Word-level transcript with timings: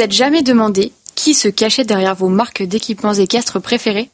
vous 0.00 0.04
êtes 0.04 0.12
jamais 0.12 0.42
demandé 0.42 0.94
qui 1.14 1.34
se 1.34 1.48
cachait 1.48 1.84
derrière 1.84 2.14
vos 2.14 2.30
marques 2.30 2.62
d'équipements 2.62 3.12
équestres 3.12 3.60
préférées 3.60 4.08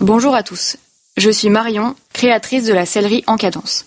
Bonjour 0.00 0.34
à 0.34 0.42
tous, 0.42 0.76
je 1.16 1.30
suis 1.30 1.50
Marion, 1.50 1.94
créatrice 2.12 2.64
de 2.64 2.72
la 2.72 2.84
sellerie 2.84 3.22
en 3.28 3.36
cadence. 3.36 3.84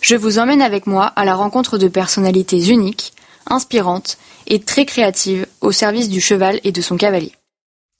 Je 0.00 0.16
vous 0.16 0.40
emmène 0.40 0.60
avec 0.60 0.88
moi 0.88 1.12
à 1.14 1.24
la 1.24 1.36
rencontre 1.36 1.78
de 1.78 1.86
personnalités 1.86 2.70
uniques, 2.70 3.12
inspirantes 3.46 4.18
et 4.48 4.58
très 4.58 4.84
créatives 4.84 5.46
au 5.60 5.70
service 5.70 6.08
du 6.08 6.20
cheval 6.20 6.58
et 6.64 6.72
de 6.72 6.80
son 6.80 6.96
cavalier. 6.96 7.34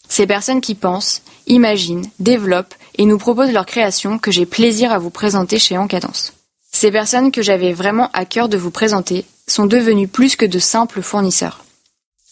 Ces 0.08 0.26
personnes 0.26 0.60
qui 0.60 0.74
pensent, 0.74 1.22
imaginent, 1.46 2.10
développent 2.18 2.74
et 2.96 3.04
nous 3.04 3.18
proposent 3.18 3.52
leurs 3.52 3.66
créations 3.66 4.18
que 4.18 4.32
j'ai 4.32 4.46
plaisir 4.46 4.90
à 4.90 4.98
vous 4.98 5.10
présenter 5.10 5.60
chez 5.60 5.78
Encadence. 5.78 6.32
Ces 6.72 6.90
personnes 6.90 7.30
que 7.30 7.40
j'avais 7.40 7.72
vraiment 7.72 8.10
à 8.14 8.24
cœur 8.24 8.48
de 8.48 8.56
vous 8.56 8.72
présenter 8.72 9.24
sont 9.46 9.66
devenues 9.66 10.08
plus 10.08 10.34
que 10.34 10.44
de 10.44 10.58
simples 10.58 11.02
fournisseurs. 11.02 11.62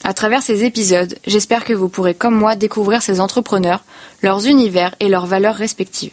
À 0.09 0.15
travers 0.15 0.41
ces 0.41 0.63
épisodes, 0.63 1.19
j'espère 1.27 1.65
que 1.65 1.73
vous 1.73 1.89
pourrez 1.89 2.15
comme 2.15 2.37
moi 2.37 2.55
découvrir 2.55 3.03
ces 3.03 3.21
entrepreneurs, 3.21 3.83
leurs 4.23 4.47
univers 4.47 4.95
et 5.01 5.09
leurs 5.09 5.27
valeurs 5.27 5.57
respectives. 5.57 6.13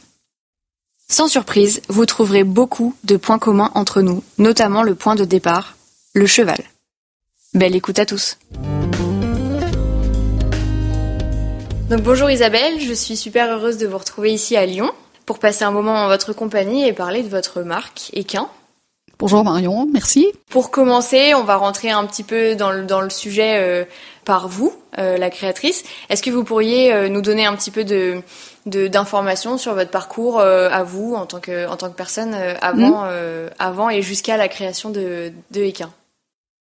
Sans 1.08 1.28
surprise, 1.28 1.80
vous 1.90 2.08
trouverez 2.08 2.44
beaucoup 2.44 2.96
de 3.04 3.18
points 3.18 3.38
communs 3.38 3.70
entre 3.76 4.02
nous, 4.02 4.24
notamment 4.40 4.82
le 4.82 4.96
point 4.96 5.14
de 5.14 5.26
départ, 5.26 5.78
le 6.16 6.26
cheval. 6.26 6.58
Belle 7.54 7.76
écoute 7.76 8.00
à 8.00 8.08
tous. 8.08 8.40
Donc 11.92 12.02
bonjour 12.02 12.32
Isabelle, 12.32 12.80
je 12.80 12.94
suis 12.94 13.16
super 13.16 13.48
heureuse 13.56 13.78
de 13.78 13.86
vous 13.86 14.00
retrouver 14.00 14.34
ici 14.34 14.58
à 14.58 14.66
Lyon 14.66 14.92
pour 15.28 15.38
passer 15.38 15.66
un 15.66 15.72
moment 15.72 15.98
en 15.98 16.08
votre 16.08 16.34
compagnie 16.34 16.88
et 16.88 16.94
parler 16.94 17.22
de 17.22 17.30
votre 17.30 17.62
marque 17.62 18.10
Equin. 18.14 18.50
Bonjour 19.20 19.44
Marion, 19.44 19.88
merci. 19.92 20.28
Pour 20.50 20.72
commencer, 20.72 21.34
on 21.36 21.44
va 21.44 21.56
rentrer 21.56 21.92
un 21.92 22.06
petit 22.06 22.24
peu 22.24 22.56
dans 22.56 22.72
le, 22.72 22.84
dans 22.84 23.00
le 23.00 23.10
sujet 23.10 23.60
euh, 23.60 23.86
par 24.26 24.48
vous, 24.48 24.74
euh, 24.98 25.18
la 25.18 25.30
créatrice. 25.30 25.84
Est-ce 26.10 26.24
que 26.24 26.32
vous 26.32 26.44
pourriez 26.44 26.92
euh, 26.92 27.10
nous 27.10 27.22
donner 27.22 27.46
un 27.46 27.56
petit 27.56 27.72
peu 27.72 27.84
de 27.84 28.22
d'informations 28.66 29.58
sur 29.58 29.74
votre 29.74 29.92
parcours 29.92 30.40
à 30.40 30.84
vous 30.84 31.16
en 31.16 31.26
tant 31.26 31.42
que 31.42 31.68
en 31.68 31.76
tant 31.76 31.90
que 31.90 31.98
personne 31.98 32.34
avant 32.62 33.04
mm. 33.04 33.50
avant 33.60 33.90
et 33.90 34.02
jusqu'à 34.02 34.38
la 34.38 34.48
création 34.48 34.90
de 34.90 35.34
de 35.52 35.62
Equin 35.62 35.90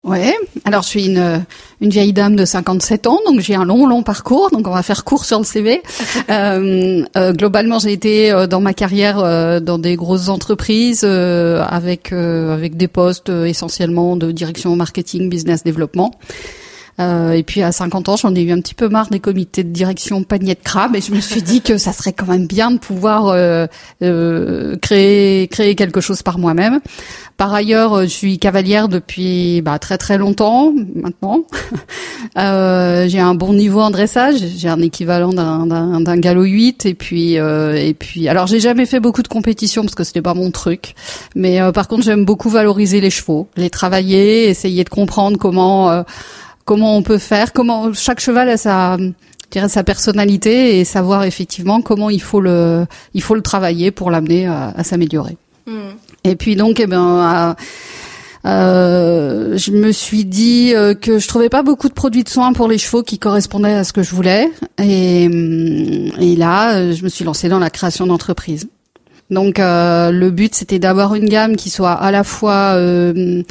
Ouais. 0.05 0.34
Alors 0.64 0.83
je 0.83 0.89
suis 0.89 1.06
une 1.06 1.47
une 1.81 1.91
vieille 1.91 2.12
dame 2.12 2.34
de 2.34 2.45
57 2.45 3.06
ans, 3.06 3.20
donc 3.25 3.39
j'ai 3.39 3.55
un 3.55 3.64
long 3.64 3.86
long 3.86 4.03
parcours. 4.03 4.50
Donc 4.50 4.67
on 4.67 4.72
va 4.72 4.83
faire 4.83 5.05
court 5.05 5.25
sur 5.25 5.39
le 5.39 5.45
CV. 5.45 5.81
euh, 6.31 7.05
euh, 7.17 7.33
globalement, 7.33 7.78
j'ai 7.78 7.92
été 7.92 8.33
euh, 8.33 8.48
dans 8.48 8.61
ma 8.61 8.75
carrière 8.75 9.20
euh, 9.20 9.61
dans 9.61 9.78
des 9.78 9.95
grosses 9.95 10.28
entreprises 10.28 11.05
avec 11.05 12.12
avec 12.12 12.77
des 12.77 12.89
postes 12.89 13.28
essentiellement 13.28 14.17
de 14.17 14.33
direction 14.33 14.75
marketing, 14.75 15.28
business 15.28 15.62
développement. 15.62 16.11
Euh, 17.00 17.32
et 17.32 17.42
puis 17.42 17.62
à 17.62 17.72
50 17.72 18.08
ans, 18.08 18.16
j'en 18.16 18.34
ai 18.34 18.42
eu 18.42 18.52
un 18.52 18.60
petit 18.60 18.74
peu 18.74 18.88
marre 18.88 19.08
des 19.08 19.20
comités 19.20 19.64
de 19.64 19.70
direction 19.70 20.22
panier 20.24 20.54
de 20.54 20.60
crabe 20.62 20.94
et 20.94 21.00
je 21.00 21.12
me 21.12 21.20
suis 21.20 21.42
dit 21.42 21.62
que 21.62 21.78
ça 21.78 21.92
serait 21.92 22.12
quand 22.12 22.26
même 22.26 22.46
bien 22.46 22.70
de 22.70 22.78
pouvoir 22.78 23.28
euh, 23.28 23.66
euh, 24.02 24.76
créer 24.76 25.48
créer 25.48 25.74
quelque 25.74 26.00
chose 26.00 26.22
par 26.22 26.38
moi-même. 26.38 26.80
Par 27.38 27.52
ailleurs, 27.52 28.02
je 28.02 28.08
suis 28.08 28.38
cavalière 28.38 28.88
depuis 28.88 29.62
bah, 29.62 29.78
très 29.78 29.96
très 29.96 30.18
longtemps 30.18 30.72
maintenant. 30.94 31.44
j'ai 32.36 33.20
un 33.20 33.34
bon 33.34 33.55
niveau 33.55 33.80
en 33.80 33.90
dressage, 33.90 34.36
j'ai 34.56 34.68
un 34.68 34.80
équivalent 34.80 35.33
d'un, 35.33 36.17
galop 36.18 36.44
8 36.44 36.86
et 36.86 36.94
puis 36.94 37.34
et 37.34 37.96
puis 37.98 38.28
alors 38.28 38.46
j'ai 38.46 38.61
jamais 38.61 38.86
fait 38.86 39.00
beaucoup 39.00 39.22
de 39.22 39.28
compétitions 39.28 39.83
parce 39.83 39.94
que 39.94 40.05
c'était 40.05 40.22
pas 40.22 40.34
mon 40.34 40.50
truc. 40.50 40.94
Mais 41.34 41.58
par 41.72 41.88
contre, 41.88 42.02
j'aime 42.02 42.24
beaucoup 42.24 42.50
valoriser 42.50 43.00
les 43.00 43.11
chevaux, 43.11 43.48
les 43.56 43.70
travailler, 43.70 44.48
essayer 44.48 44.84
de 44.84 44.90
comprendre 44.90 45.38
comment 45.38 46.05
comment 46.64 46.96
on 46.96 47.02
peut 47.02 47.18
faire, 47.18 47.52
comment 47.52 47.92
chaque 47.92 48.20
cheval 48.20 48.48
a 48.48 48.56
sa 48.56 48.96
sa 49.68 49.84
personnalité 49.84 50.80
et 50.80 50.84
savoir 50.84 51.24
effectivement 51.24 51.83
comment 51.83 52.08
il 52.08 52.23
faut 52.23 52.40
le 52.40 52.86
il 53.12 53.23
faut 53.23 53.34
le 53.34 53.42
travailler 53.42 53.90
pour 53.90 54.11
l'amener 54.11 54.46
à, 54.46 54.83
s'améliorer. 54.83 55.36
Hmm. 55.67 55.90
Et 56.24 56.36
puis 56.36 56.56
donc 56.56 56.80
eh 56.80 56.86
ben 56.86 57.55
euh, 58.45 59.56
je 59.56 59.70
me 59.73 59.92
suis 59.92 60.24
dit 60.24 60.73
euh, 60.74 60.95
que 60.95 61.18
je 61.18 61.28
trouvais 61.28 61.50
pas 61.50 61.62
beaucoup 61.62 61.89
de 61.89 61.92
produits 61.92 62.24
de 62.24 62.28
soins 62.28 62.52
pour 62.52 62.67
les 62.67 62.79
chevaux 62.79 63.02
qui 63.02 63.18
correspondaient 63.18 63.74
à 63.74 63.84
ce 63.84 63.92
que 63.92 64.02
je 64.02 64.14
voulais 64.14 64.50
et, 64.83 65.24
et 65.24 66.36
là 66.36 66.92
je 66.92 67.02
me 67.05 67.08
suis 67.08 67.24
lancée 67.24 67.48
dans 67.48 67.58
la 67.58 67.70
création 67.70 68.06
d'entreprise. 68.06 68.68
Donc 69.33 69.58
euh, 69.58 70.11
le 70.11 70.30
but 70.30 70.55
c'était 70.55 70.79
d'avoir 70.79 71.14
une 71.14 71.29
gamme 71.29 71.56
qui 71.56 71.70
soit 71.70 71.92
à 71.92 72.11
la 72.11 72.23
fois 72.23 72.74
euh, 72.77 73.42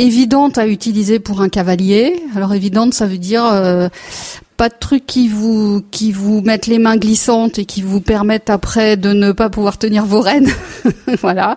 évidente 0.00 0.56
à 0.58 0.66
utiliser 0.66 1.18
pour 1.18 1.42
un 1.42 1.48
cavalier. 1.48 2.22
Alors 2.34 2.54
évidente, 2.54 2.94
ça 2.94 3.06
veut 3.06 3.18
dire 3.18 3.44
euh, 3.44 3.88
pas 4.56 4.70
de 4.70 4.74
trucs 4.80 5.04
qui 5.06 5.28
vous 5.28 5.82
qui 5.90 6.10
vous 6.10 6.40
mettent 6.40 6.66
les 6.66 6.78
mains 6.78 6.96
glissantes 6.96 7.58
et 7.58 7.66
qui 7.66 7.82
vous 7.82 8.00
permettent 8.00 8.50
après 8.50 8.96
de 8.96 9.12
ne 9.12 9.32
pas 9.32 9.50
pouvoir 9.50 9.76
tenir 9.76 10.06
vos 10.06 10.20
rênes. 10.20 10.48
voilà. 11.20 11.54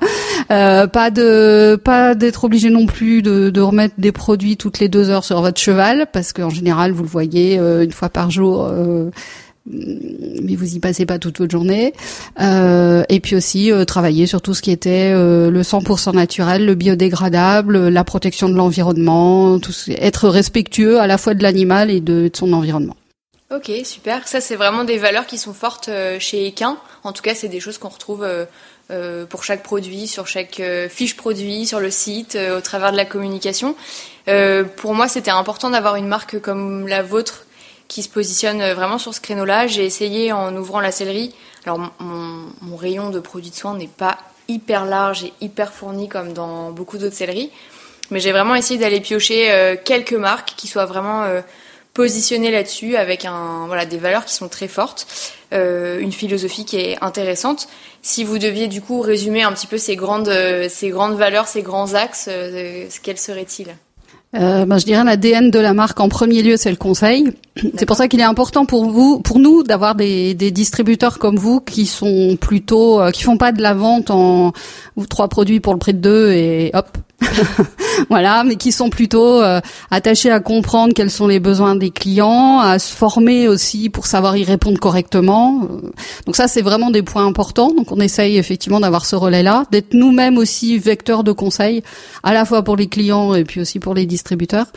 Euh, 0.52 0.88
pas 0.88 1.10
de 1.10 1.80
pas 1.82 2.16
d'être 2.16 2.44
obligé 2.44 2.70
non 2.70 2.86
plus 2.86 3.22
de, 3.22 3.62
remettre 3.62 3.96
des 3.98 4.12
produits 4.12 4.58
toutes 4.58 4.80
les 4.80 4.90
deux 4.90 5.10
heures 5.10 5.24
sur 5.24 5.42
votre 5.42 5.60
cheval 5.60 6.08
parce 6.12 6.34
qu'en 6.34 6.50
général 6.50 6.92
vous 6.92 7.04
le 7.04 7.10
voyez 7.10 7.58
euh, 7.60 7.84
une 7.84 7.94
fois 7.94 8.10
par 8.10 8.30
jour 8.30 8.70
mais 9.66 10.56
vous 10.56 10.76
y 10.76 10.80
passez 10.80 11.06
pas 11.06 11.20
toute 11.20 11.40
votre 11.40 11.52
journée. 11.52 11.94
Euh, 12.40 13.04
et 13.10 13.20
puis 13.20 13.36
aussi 13.36 13.72
euh, 13.72 13.86
travailler 13.86 14.28
sur 14.28 14.42
tout 14.42 14.54
ce 14.54 14.62
qui 14.62 14.72
était 14.72 15.12
euh, 15.14 15.50
le 15.50 15.62
100% 15.62 16.14
naturel, 16.14 16.66
le 16.66 16.76
biodégradable, 16.76 17.88
la 17.88 18.04
protection 18.04 18.50
de 18.50 18.56
l'environnement, 18.56 19.60
être 19.90 20.28
respectueux 20.28 21.00
à 21.00 21.08
la 21.08 21.18
fois 21.18 21.34
de 21.34 21.44
l'animal 21.44 21.90
et 21.92 22.02
de, 22.02 22.30
son 22.34 22.52
environnement. 22.54 22.96
Ok, 23.54 23.72
super. 23.84 24.28
Ça, 24.28 24.42
c'est 24.42 24.56
vraiment 24.56 24.84
des 24.84 24.98
valeurs 24.98 25.28
qui 25.28 25.38
sont 25.38 25.54
fortes 25.54 25.90
chez 26.20 26.48
Equin. 26.48 26.78
En 27.04 27.14
tout 27.14 27.22
cas, 27.22 27.36
c'est 27.36 27.50
des 27.50 27.60
choses 27.60 27.78
qu'on 27.78 27.90
retrouve 27.90 28.26
pour 29.30 29.44
chaque 29.44 29.62
produit, 29.62 30.08
sur 30.08 30.26
chaque 30.26 30.60
fiche 30.90 31.16
produit, 31.16 31.68
sur 31.68 31.80
le 31.80 31.92
site, 31.92 32.36
au 32.58 32.62
travers 32.62 32.92
de 32.92 32.98
la 32.98 33.06
communication. 33.06 33.76
pour 34.78 34.96
moi, 34.96 35.08
c'était 35.08 35.30
important 35.30 35.70
d'avoir 35.70 35.98
une 35.98 36.08
marque 36.08 36.40
comme 36.40 36.88
la 36.88 37.04
vôtre 37.04 37.46
qui 37.88 38.04
se 38.04 38.10
positionne 38.10 38.62
euh, 38.62 38.74
vraiment 38.74 38.98
sur 38.98 39.14
ce 39.14 39.22
créneau-là. 39.22 39.68
J'ai 39.68 39.86
essayé 39.86 40.32
en 40.32 40.56
ouvrant 40.56 40.80
la 40.80 40.92
sellerie. 40.92 41.34
Alors 41.66 41.80
mon, 42.00 42.76
rayon 42.76 43.10
de 43.10 43.20
produits 43.20 43.52
de 43.52 43.56
soins 43.56 43.78
n'est 43.78 43.88
pas 43.88 44.18
hyper 44.48 44.86
large 44.86 45.24
et 45.24 45.34
hyper 45.42 45.72
fourni 45.74 46.10
comme 46.10 46.34
dans 46.34 46.72
beaucoup 46.72 46.98
d'autres 46.98 47.16
selleries, 47.16 47.50
mais 48.12 48.20
j'ai 48.20 48.34
vraiment 48.34 48.56
essayé 48.56 48.78
d'aller 48.78 49.00
piocher 49.00 49.52
euh, 49.52 49.76
quelques 49.82 50.14
marques 50.14 50.54
qui 50.58 50.68
soient 50.68 50.86
vraiment 50.86 51.24
euh, 51.24 51.40
positionnées 51.94 52.52
là-dessus 52.52 52.98
avec 52.98 53.24
un 53.24 53.68
voilà 53.68 53.86
des 53.86 53.98
valeurs 53.98 54.26
qui 54.26 54.34
sont 54.34 54.50
très 54.50 54.68
fortes, 54.68 55.08
une 55.52 56.12
philosophie 56.12 56.66
qui 56.66 56.78
est 56.78 56.98
intéressante. 57.02 57.68
Si 58.02 58.24
vous 58.24 58.40
deviez 58.40 58.68
du 58.68 58.82
coup 58.82 59.00
résumer 59.00 59.44
un 59.44 59.54
petit 59.54 59.68
peu 59.68 59.78
ces 59.78 59.96
grandes 59.96 60.34
ces 60.70 60.90
grandes 60.90 61.16
valeurs, 61.16 61.48
ces 61.48 61.62
grands 61.62 61.94
axes, 61.94 62.28
quels 63.04 63.20
seraient-ils? 63.20 63.76
Euh, 64.36 64.66
ben, 64.66 64.80
je 64.80 64.86
dirais 64.86 65.04
l'ADN 65.04 65.52
de 65.52 65.60
la 65.60 65.74
marque 65.74 66.00
en 66.00 66.10
premier 66.10 66.42
lieu, 66.42 66.58
c'est 66.58 66.72
le 66.72 66.76
conseil. 66.76 67.32
C'est 67.78 67.86
pour 67.86 67.96
ça 67.96 68.08
qu'il 68.08 68.20
est 68.20 68.24
important 68.24 68.66
pour 68.66 68.90
vous, 68.90 69.20
pour 69.20 69.38
nous, 69.38 69.62
d'avoir 69.62 69.94
des, 69.94 70.34
des, 70.34 70.50
distributeurs 70.50 71.20
comme 71.20 71.38
vous 71.38 71.60
qui 71.60 71.86
sont 71.86 72.36
plutôt, 72.42 73.00
euh, 73.00 73.12
qui 73.12 73.24
font 73.24 73.38
pas 73.38 73.52
de 73.52 73.62
la 73.62 73.76
vente 73.76 74.10
en 74.10 74.52
ou 74.96 75.06
trois 75.06 75.28
produits 75.28 75.60
pour 75.60 75.74
le 75.74 75.80
prix 75.80 75.94
de 75.94 76.00
deux 76.00 76.32
et 76.32 76.72
hop, 76.74 76.98
voilà, 78.10 78.44
mais 78.44 78.56
qui 78.56 78.72
sont 78.72 78.90
plutôt 78.90 79.42
euh, 79.42 79.60
attachés 79.92 80.32
à 80.32 80.40
comprendre 80.40 80.94
quels 80.94 81.12
sont 81.12 81.28
les 81.28 81.40
besoins 81.40 81.76
des 81.76 81.92
clients, 81.92 82.60
à 82.60 82.80
se 82.80 82.94
former 82.94 83.48
aussi 83.48 83.90
pour 83.90 84.06
savoir 84.06 84.38
y 84.38 84.44
répondre 84.44 84.80
correctement. 84.80 85.62
Euh, 85.64 85.92
donc 86.26 86.36
ça, 86.36 86.48
c'est 86.48 86.62
vraiment 86.62 86.92
des 86.92 87.04
points 87.04 87.26
importants. 87.26 87.72
Donc 87.76 87.92
on 87.92 88.00
essaye 88.00 88.38
effectivement 88.38 88.80
d'avoir 88.80 89.06
ce 89.06 89.16
relais-là, 89.16 89.66
d'être 89.72 89.94
nous-mêmes 89.94 90.38
aussi 90.38 90.78
vecteurs 90.78 91.24
de 91.24 91.32
conseils, 91.32 91.84
à 92.24 92.34
la 92.34 92.46
fois 92.46 92.64
pour 92.64 92.76
les 92.76 92.88
clients 92.88 93.34
et 93.34 93.44
puis 93.44 93.62
aussi 93.62 93.80
pour 93.80 93.94
les 93.94 94.06
distributeurs. 94.06 94.68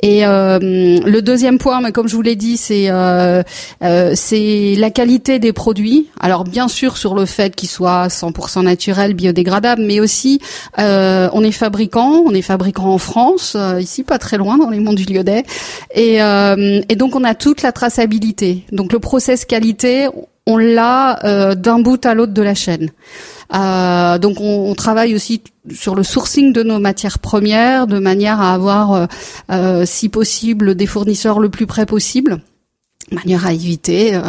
Et 0.00 0.24
euh, 0.24 0.58
le 0.60 1.20
deuxième 1.22 1.58
point, 1.58 1.80
mais 1.80 1.90
comme 1.90 2.08
je 2.08 2.14
vous 2.14 2.22
l'ai 2.22 2.36
dit, 2.36 2.56
c'est 2.56 2.86
euh, 2.88 3.42
euh, 3.82 4.12
c'est 4.14 4.76
la 4.78 4.90
qualité 4.90 5.40
des 5.40 5.52
produits. 5.52 6.06
Alors 6.20 6.44
bien 6.44 6.68
sûr 6.68 6.96
sur 6.96 7.16
le 7.16 7.26
fait 7.26 7.56
qu'ils 7.56 7.68
soient 7.68 8.06
100% 8.06 8.62
naturels, 8.62 9.14
biodégradables, 9.14 9.82
mais 9.82 9.98
aussi 9.98 10.40
on 10.76 11.42
est 11.42 11.52
fabricant, 11.52 12.22
on 12.24 12.32
est 12.32 12.42
fabricant 12.48 12.86
en 12.86 12.98
France, 12.98 13.56
ici 13.80 14.02
pas 14.02 14.18
très 14.18 14.38
loin 14.38 14.58
dans 14.58 14.70
les 14.70 14.80
monts 14.80 14.92
du 14.92 15.04
Lyonnais, 15.04 15.44
et, 15.94 16.16
et 16.16 16.96
donc 16.96 17.14
on 17.14 17.24
a 17.24 17.34
toute 17.34 17.62
la 17.62 17.72
traçabilité. 17.72 18.64
Donc 18.72 18.92
le 18.92 18.98
process 18.98 19.44
qualité, 19.44 20.08
on 20.46 20.56
l'a 20.56 21.54
d'un 21.54 21.78
bout 21.78 22.04
à 22.04 22.14
l'autre 22.14 22.32
de 22.32 22.42
la 22.42 22.54
chaîne. 22.54 22.90
Euh, 23.54 24.18
donc 24.18 24.40
on, 24.40 24.74
travaille 24.74 25.14
aussi 25.14 25.42
sur 25.72 25.94
le 25.94 26.02
sourcing 26.02 26.52
de 26.52 26.62
nos 26.62 26.78
matières 26.78 27.18
premières 27.18 27.86
de 27.86 27.98
manière 27.98 28.40
à 28.40 28.52
avoir, 28.52 28.92
euh, 28.92 29.06
euh 29.50 29.86
si 29.86 30.08
possible, 30.08 30.74
des 30.74 30.86
fournisseurs 30.86 31.40
le 31.40 31.48
plus 31.48 31.66
près 31.66 31.86
possible, 31.86 32.42
de 33.10 33.16
manière 33.16 33.46
à 33.46 33.52
éviter 33.52 34.14
euh, 34.14 34.22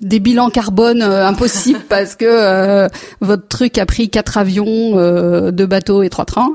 des 0.00 0.18
bilans 0.18 0.50
carbone 0.50 1.02
euh, 1.02 1.26
impossibles 1.26 1.84
parce 1.88 2.16
que 2.16 2.24
euh, 2.26 2.88
votre 3.20 3.46
truc 3.46 3.78
a 3.78 3.86
pris 3.86 4.10
quatre 4.10 4.38
avions, 4.38 4.98
euh, 4.98 5.50
deux 5.50 5.66
bateaux 5.66 6.02
et 6.02 6.10
trois 6.10 6.24
trains, 6.24 6.52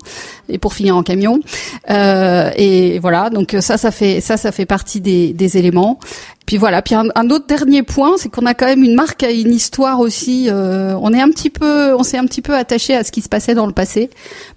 et 0.49 0.57
pour 0.57 0.73
finir 0.73 0.95
en 0.97 1.03
camion. 1.03 1.39
et 1.87 2.99
voilà, 2.99 3.29
donc 3.29 3.55
ça, 3.61 3.77
ça 3.77 3.91
fait 3.91 4.21
ça, 4.21 4.37
ça 4.37 4.51
fait 4.51 4.65
partie 4.65 4.99
des, 5.01 5.33
des 5.33 5.57
éléments. 5.57 5.99
Puis 6.45 6.57
voilà. 6.57 6.81
Puis 6.81 6.95
un, 6.95 7.29
autre 7.29 7.45
dernier 7.45 7.83
point, 7.83 8.17
c'est 8.17 8.29
qu'on 8.29 8.47
a 8.47 8.55
quand 8.55 8.65
même 8.65 8.83
une 8.83 8.95
marque 8.95 9.23
une 9.23 9.53
histoire 9.53 9.99
aussi. 9.99 10.49
on 10.51 11.13
est 11.13 11.21
un 11.21 11.29
petit 11.29 11.51
peu, 11.51 11.93
on 11.93 12.01
s'est 12.01 12.17
un 12.17 12.25
petit 12.25 12.41
peu 12.41 12.55
attaché 12.55 12.95
à 12.95 13.03
ce 13.03 13.11
qui 13.11 13.21
se 13.21 13.29
passait 13.29 13.53
dans 13.53 13.67
le 13.67 13.73
passé, 13.73 14.09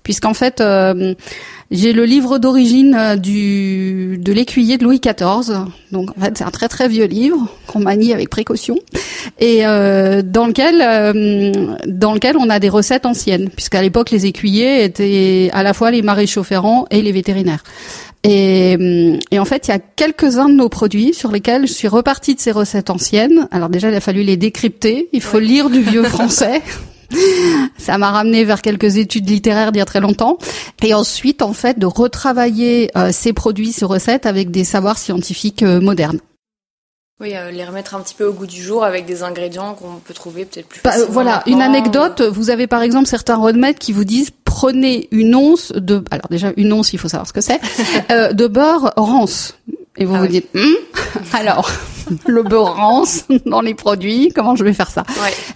puisqu'en 0.02 0.32
fait 0.32 0.62
j'ai 1.70 1.92
le 1.92 2.04
livre 2.04 2.38
d'origine 2.38 2.94
euh, 2.94 3.16
du 3.16 4.18
de 4.18 4.32
l'écuyer 4.32 4.78
de 4.78 4.84
Louis 4.84 5.00
XIV. 5.00 5.66
Donc 5.90 6.10
en 6.16 6.20
fait, 6.20 6.36
c'est 6.38 6.44
un 6.44 6.50
très 6.50 6.68
très 6.68 6.88
vieux 6.88 7.06
livre 7.06 7.48
qu'on 7.66 7.80
manie 7.80 8.12
avec 8.12 8.28
précaution 8.28 8.76
et 9.38 9.66
euh, 9.66 10.22
dans 10.22 10.46
lequel 10.46 10.82
euh, 10.82 11.74
dans 11.86 12.12
lequel 12.12 12.36
on 12.36 12.50
a 12.50 12.58
des 12.58 12.68
recettes 12.68 13.06
anciennes, 13.06 13.50
puisqu'à 13.50 13.82
l'époque 13.82 14.10
les 14.10 14.26
écuyers 14.26 14.84
étaient 14.84 15.50
à 15.52 15.62
la 15.62 15.74
fois 15.74 15.90
les 15.90 16.02
maréchaux 16.02 16.42
ferrants 16.42 16.86
et 16.90 17.02
les 17.02 17.12
vétérinaires. 17.12 17.62
Et, 18.24 19.18
et, 19.32 19.40
en 19.40 19.44
fait, 19.44 19.66
il 19.66 19.72
y 19.72 19.74
a 19.74 19.80
quelques-uns 19.80 20.48
de 20.48 20.54
nos 20.54 20.68
produits 20.68 21.12
sur 21.12 21.32
lesquels 21.32 21.66
je 21.66 21.72
suis 21.72 21.88
repartie 21.88 22.36
de 22.36 22.40
ces 22.40 22.52
recettes 22.52 22.88
anciennes. 22.88 23.48
Alors 23.50 23.68
déjà, 23.68 23.88
il 23.88 23.94
a 23.96 24.00
fallu 24.00 24.22
les 24.22 24.36
décrypter. 24.36 25.08
Il 25.12 25.22
faut 25.22 25.40
lire 25.40 25.70
du 25.70 25.80
vieux 25.80 26.02
français 26.04 26.62
ça 27.78 27.98
m'a 27.98 28.10
ramené 28.10 28.44
vers 28.44 28.62
quelques 28.62 28.96
études 28.96 29.28
littéraires 29.28 29.72
d'il 29.72 29.78
y 29.78 29.82
a 29.82 29.86
très 29.86 30.00
longtemps. 30.00 30.38
Et 30.82 30.94
ensuite, 30.94 31.42
en 31.42 31.52
fait, 31.52 31.78
de 31.78 31.86
retravailler 31.86 32.90
euh, 32.96 33.10
ces 33.12 33.32
produits, 33.32 33.72
ces 33.72 33.84
recettes 33.84 34.26
avec 34.26 34.50
des 34.50 34.64
savoirs 34.64 34.98
scientifiques 34.98 35.62
euh, 35.62 35.80
modernes. 35.80 36.18
Oui, 37.20 37.36
euh, 37.36 37.52
les 37.52 37.64
remettre 37.64 37.94
un 37.94 38.00
petit 38.00 38.14
peu 38.14 38.24
au 38.24 38.32
goût 38.32 38.46
du 38.46 38.60
jour 38.60 38.82
avec 38.82 39.06
des 39.06 39.22
ingrédients 39.22 39.74
qu'on 39.74 40.00
peut 40.04 40.14
trouver 40.14 40.44
peut-être 40.44 40.66
plus 40.66 40.80
bah, 40.82 40.90
facilement. 40.90 41.12
voilà, 41.12 41.42
une 41.46 41.62
anecdote. 41.62 42.20
Vous 42.20 42.50
avez 42.50 42.66
par 42.66 42.82
exemple 42.82 43.06
certains 43.06 43.36
roadmaps 43.36 43.78
qui 43.78 43.92
vous 43.92 44.04
disent 44.04 44.30
prenez 44.44 45.08
une 45.12 45.36
once 45.36 45.70
de, 45.72 46.02
alors 46.10 46.26
déjà 46.30 46.52
une 46.56 46.72
once, 46.72 46.92
il 46.92 46.98
faut 46.98 47.08
savoir 47.08 47.28
ce 47.28 47.32
que 47.32 47.40
c'est, 47.40 47.60
de 48.34 48.46
beurre 48.48 48.92
rance. 48.96 49.54
Et 49.96 50.04
vous 50.04 50.14
ah 50.14 50.20
vous 50.20 50.26
dites, 50.26 50.48
hum 50.54 50.74
alors, 51.32 51.70
le 52.26 52.42
beurre 52.42 52.74
rance 52.74 53.24
dans 53.46 53.60
les 53.60 53.74
produits, 53.74 54.32
comment 54.34 54.56
je 54.56 54.64
vais 54.64 54.72
faire 54.72 54.90
ça? 54.90 55.04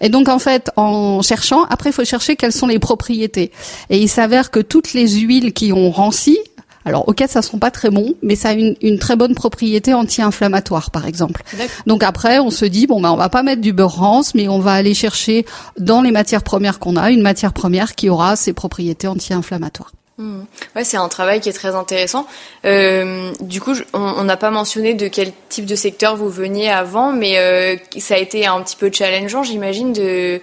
Et 0.00 0.08
donc 0.08 0.28
en 0.28 0.38
fait, 0.38 0.70
en 0.76 1.22
cherchant, 1.22 1.64
après 1.64 1.90
il 1.90 1.92
faut 1.92 2.04
chercher 2.04 2.36
quelles 2.36 2.52
sont 2.52 2.66
les 2.66 2.78
propriétés. 2.78 3.50
Et 3.90 3.98
il 3.98 4.08
s'avère 4.08 4.50
que 4.50 4.60
toutes 4.60 4.92
les 4.92 5.08
huiles 5.08 5.52
qui 5.52 5.72
ont 5.72 5.90
ranci, 5.90 6.38
alors, 6.84 7.08
ok, 7.08 7.24
ça 7.26 7.42
sent 7.42 7.58
pas 7.58 7.72
très 7.72 7.90
bon, 7.90 8.14
mais 8.22 8.36
ça 8.36 8.50
a 8.50 8.52
une, 8.52 8.76
une 8.80 9.00
très 9.00 9.16
bonne 9.16 9.34
propriété 9.34 9.92
anti-inflammatoire, 9.92 10.92
par 10.92 11.04
exemple. 11.04 11.42
Donc 11.88 12.04
après, 12.04 12.38
on 12.38 12.50
se 12.50 12.64
dit 12.64 12.86
bon, 12.86 13.00
ben, 13.00 13.10
on 13.10 13.16
va 13.16 13.28
pas 13.28 13.42
mettre 13.42 13.60
du 13.60 13.72
beurre 13.72 13.96
rance, 13.96 14.36
mais 14.36 14.46
on 14.46 14.60
va 14.60 14.74
aller 14.74 14.94
chercher 14.94 15.46
dans 15.80 16.00
les 16.00 16.12
matières 16.12 16.44
premières 16.44 16.78
qu'on 16.78 16.94
a 16.94 17.10
une 17.10 17.22
matière 17.22 17.52
première 17.52 17.96
qui 17.96 18.08
aura 18.08 18.36
ses 18.36 18.52
propriétés 18.52 19.08
anti-inflammatoires. 19.08 19.90
Mmh. 20.18 20.40
Ouais, 20.74 20.84
c'est 20.84 20.96
un 20.96 21.08
travail 21.08 21.40
qui 21.40 21.50
est 21.50 21.52
très 21.52 21.74
intéressant. 21.74 22.26
Euh, 22.64 23.32
du 23.40 23.60
coup, 23.60 23.74
on 23.92 24.24
n'a 24.24 24.36
pas 24.38 24.50
mentionné 24.50 24.94
de 24.94 25.08
quel 25.08 25.32
type 25.50 25.66
de 25.66 25.74
secteur 25.74 26.16
vous 26.16 26.30
veniez 26.30 26.70
avant, 26.70 27.12
mais 27.12 27.38
euh, 27.38 27.76
ça 27.98 28.14
a 28.14 28.18
été 28.18 28.46
un 28.46 28.62
petit 28.62 28.76
peu 28.76 28.90
challengeant, 28.90 29.42
j'imagine, 29.42 29.92
de, 29.92 30.40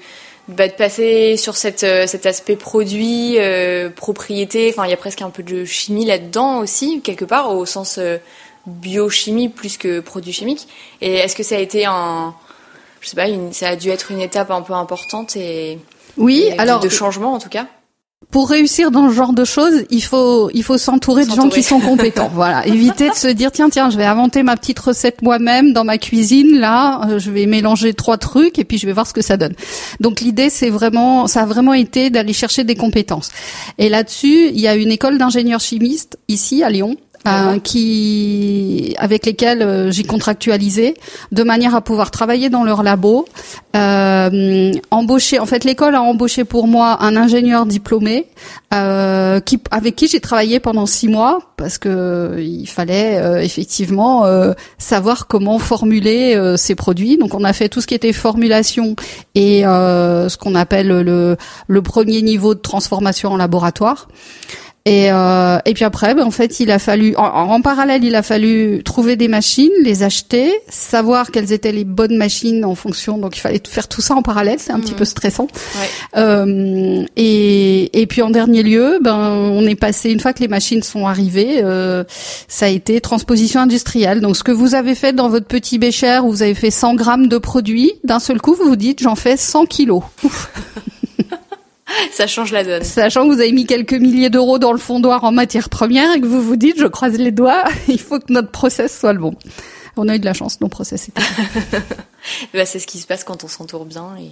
bah, 0.47 0.67
de 0.67 0.73
passer 0.73 1.37
sur 1.37 1.55
cette, 1.57 1.83
euh, 1.83 2.05
cet 2.05 2.27
aspect 2.27 2.55
produit, 2.55 3.35
euh, 3.39 3.89
propriété. 3.89 4.69
Enfin, 4.69 4.85
il 4.85 4.91
y 4.91 4.93
a 4.93 4.97
presque 4.97 5.23
un 5.23 5.31
peu 5.31 5.41
de 5.41 5.65
chimie 5.65 6.05
là-dedans 6.05 6.59
aussi, 6.59 7.01
quelque 7.01 7.25
part, 7.25 7.55
au 7.55 7.65
sens 7.65 7.97
euh, 7.97 8.17
biochimie 8.67 9.49
plus 9.49 9.77
que 9.77 10.01
produit 10.01 10.33
chimique. 10.33 10.67
Et 11.01 11.15
est-ce 11.15 11.35
que 11.35 11.43
ça 11.43 11.55
a 11.55 11.59
été 11.59 11.85
un, 11.85 12.35
je 13.01 13.09
sais 13.09 13.15
pas, 13.15 13.27
une, 13.27 13.53
ça 13.53 13.69
a 13.69 13.75
dû 13.75 13.89
être 13.89 14.11
une 14.11 14.21
étape 14.21 14.51
un 14.51 14.61
peu 14.61 14.73
importante 14.73 15.35
et 15.35 15.79
oui, 16.15 16.51
alors 16.59 16.79
de 16.79 16.89
changement 16.89 17.33
en 17.33 17.39
tout 17.39 17.49
cas? 17.49 17.65
Pour 18.31 18.49
réussir 18.49 18.91
dans 18.91 19.09
ce 19.09 19.13
genre 19.13 19.33
de 19.33 19.45
choses, 19.45 19.83
il 19.89 20.03
faut 20.03 20.49
il 20.53 20.63
faut 20.63 20.77
s'entourer 20.77 21.25
de 21.25 21.31
gens 21.31 21.49
qui 21.49 21.63
sont 21.63 21.79
compétents. 21.79 22.29
voilà, 22.33 22.65
éviter 22.65 23.09
de 23.09 23.15
se 23.15 23.27
dire 23.27 23.51
tiens 23.51 23.69
tiens, 23.69 23.89
je 23.89 23.97
vais 23.97 24.05
inventer 24.05 24.43
ma 24.43 24.57
petite 24.57 24.79
recette 24.79 25.21
moi-même 25.21 25.73
dans 25.73 25.83
ma 25.83 25.97
cuisine 25.97 26.59
là, 26.59 27.07
euh, 27.07 27.19
je 27.19 27.31
vais 27.31 27.45
mélanger 27.45 27.93
trois 27.93 28.17
trucs 28.17 28.59
et 28.59 28.63
puis 28.63 28.77
je 28.77 28.85
vais 28.85 28.93
voir 28.93 29.07
ce 29.07 29.13
que 29.13 29.21
ça 29.21 29.37
donne. 29.37 29.53
Donc 29.99 30.21
l'idée 30.21 30.49
c'est 30.49 30.69
vraiment 30.69 31.27
ça 31.27 31.41
a 31.41 31.45
vraiment 31.45 31.73
été 31.73 32.09
d'aller 32.09 32.33
chercher 32.33 32.63
des 32.63 32.75
compétences. 32.75 33.29
Et 33.77 33.89
là-dessus, 33.89 34.49
il 34.49 34.59
y 34.59 34.67
a 34.67 34.75
une 34.75 34.91
école 34.91 35.17
d'ingénieurs 35.17 35.59
chimistes 35.61 36.17
ici 36.27 36.63
à 36.63 36.69
Lyon 36.69 36.97
euh, 37.27 37.59
qui 37.59 38.95
avec 38.97 39.25
lesquels 39.25 39.61
euh, 39.61 39.91
j'ai 39.91 40.03
contractualisé 40.03 40.95
de 41.31 41.43
manière 41.43 41.75
à 41.75 41.81
pouvoir 41.81 42.11
travailler 42.11 42.49
dans 42.49 42.63
leur 42.63 42.83
labo, 42.83 43.25
euh, 43.75 44.71
embaucher. 44.91 45.39
En 45.39 45.45
fait, 45.45 45.63
l'école 45.63 45.95
a 45.95 46.01
embauché 46.01 46.43
pour 46.43 46.67
moi 46.67 46.97
un 47.01 47.15
ingénieur 47.15 47.65
diplômé 47.65 48.27
euh, 48.73 49.39
qui 49.39 49.59
avec 49.71 49.95
qui 49.95 50.07
j'ai 50.07 50.19
travaillé 50.19 50.59
pendant 50.59 50.85
six 50.85 51.07
mois 51.07 51.39
parce 51.57 51.77
que 51.77 52.37
il 52.39 52.67
fallait 52.67 53.43
effectivement 53.43 54.25
savoir 54.77 55.27
comment 55.27 55.59
formuler 55.59 56.55
ces 56.57 56.75
produits. 56.75 57.17
Donc, 57.17 57.35
on 57.35 57.43
a 57.45 57.53
fait 57.53 57.69
tout 57.69 57.79
ce 57.79 57.87
qui 57.87 57.95
était 57.95 58.11
formulation 58.11 58.95
et 59.33 59.61
ce 59.61 60.37
qu'on 60.37 60.55
appelle 60.55 60.87
le, 60.87 61.37
le 61.67 61.81
premier 61.81 62.21
niveau 62.21 62.53
de 62.53 62.59
transformation 62.59 63.31
en 63.31 63.37
laboratoire. 63.37 64.07
Et, 64.85 65.09
euh, 65.13 65.59
et 65.63 65.73
puis 65.73 65.85
après, 65.85 66.13
ben, 66.13 66.25
en 66.25 66.31
fait, 66.31 66.59
il 66.59 66.69
a 66.69 66.77
fallu, 66.77 67.15
en, 67.15 67.61
parallèle, 67.61 68.03
il 68.03 68.15
a 68.15 68.21
fallu 68.21 68.81
trouver 68.83 69.15
des 69.15 69.29
machines, 69.29 69.71
les 69.81 70.03
acheter, 70.03 70.51
savoir 70.67 71.31
quelles 71.31 71.53
étaient 71.53 71.71
les 71.71 71.85
bonnes 71.85 72.17
machines 72.17 72.65
en 72.65 72.75
fonction. 72.75 73.17
Donc, 73.17 73.37
il 73.37 73.39
fallait 73.39 73.61
faire 73.65 73.87
tout 73.87 74.01
ça 74.01 74.13
en 74.13 74.21
parallèle. 74.21 74.59
C'est 74.59 74.73
un 74.73 74.81
petit 74.81 74.91
mhm. 74.91 74.97
peu 74.97 75.05
stressant. 75.05 75.47
Ouais. 75.47 75.87
Euh, 76.17 77.05
et, 77.15 78.01
et 78.01 78.07
puis 78.07 78.21
en 78.21 78.29
dernier 78.29 78.61
lieu, 78.61 78.99
ben, 79.01 79.15
on 79.15 79.65
est 79.65 79.75
passé 79.75 80.11
une 80.11 80.19
fois 80.19 80.33
que 80.33 80.41
les 80.41 80.49
machines 80.49 80.83
sont 80.83 81.07
arrivées, 81.07 81.61
euh, 81.63 82.03
ça 82.49 82.65
a 82.65 82.69
été 82.69 82.99
transposition 82.99 83.61
industrielle. 83.61 84.19
Donc, 84.19 84.35
ce 84.35 84.43
que 84.43 84.51
vous 84.51 84.75
avez 84.75 84.95
fait 84.95 85.13
dans 85.13 85.29
votre 85.29 85.47
petit 85.47 85.77
bécher 85.77 86.19
où 86.21 86.29
vous 86.29 86.41
avez 86.41 86.55
fait 86.55 86.71
100 86.71 86.95
grammes 86.95 87.27
de 87.29 87.37
produits, 87.37 87.93
d'un 88.03 88.19
seul 88.19 88.41
coup, 88.41 88.53
vous 88.53 88.65
vous 88.65 88.75
dites, 88.75 89.01
j'en 89.01 89.15
fais 89.15 89.37
100 89.37 89.65
kilos. 89.65 90.03
Ça 92.11 92.27
change 92.27 92.51
la 92.51 92.63
donne. 92.63 92.83
Sachant 92.83 93.27
que 93.27 93.33
vous 93.33 93.39
avez 93.39 93.51
mis 93.51 93.65
quelques 93.65 93.93
milliers 93.93 94.29
d'euros 94.29 94.59
dans 94.59 94.71
le 94.71 94.77
fondoir 94.77 95.23
en 95.23 95.31
matière 95.31 95.69
première 95.69 96.13
et 96.13 96.21
que 96.21 96.25
vous 96.25 96.41
vous 96.41 96.55
dites, 96.55 96.79
je 96.79 96.87
croise 96.87 97.17
les 97.17 97.31
doigts, 97.31 97.63
il 97.87 97.99
faut 97.99 98.19
que 98.19 98.31
notre 98.31 98.51
process 98.51 98.97
soit 98.97 99.13
le 99.13 99.19
bon. 99.19 99.35
On 99.95 100.07
a 100.09 100.15
eu 100.15 100.19
de 100.19 100.25
la 100.25 100.33
chance, 100.33 100.59
nos 100.59 100.69
process 100.69 101.09
étaient. 101.09 101.21
bah, 102.53 102.65
c'est 102.65 102.79
ce 102.79 102.87
qui 102.87 102.99
se 102.99 103.05
passe 103.05 103.23
quand 103.23 103.43
on 103.43 103.47
s'entoure 103.47 103.85
bien 103.85 104.15
et 104.19 104.31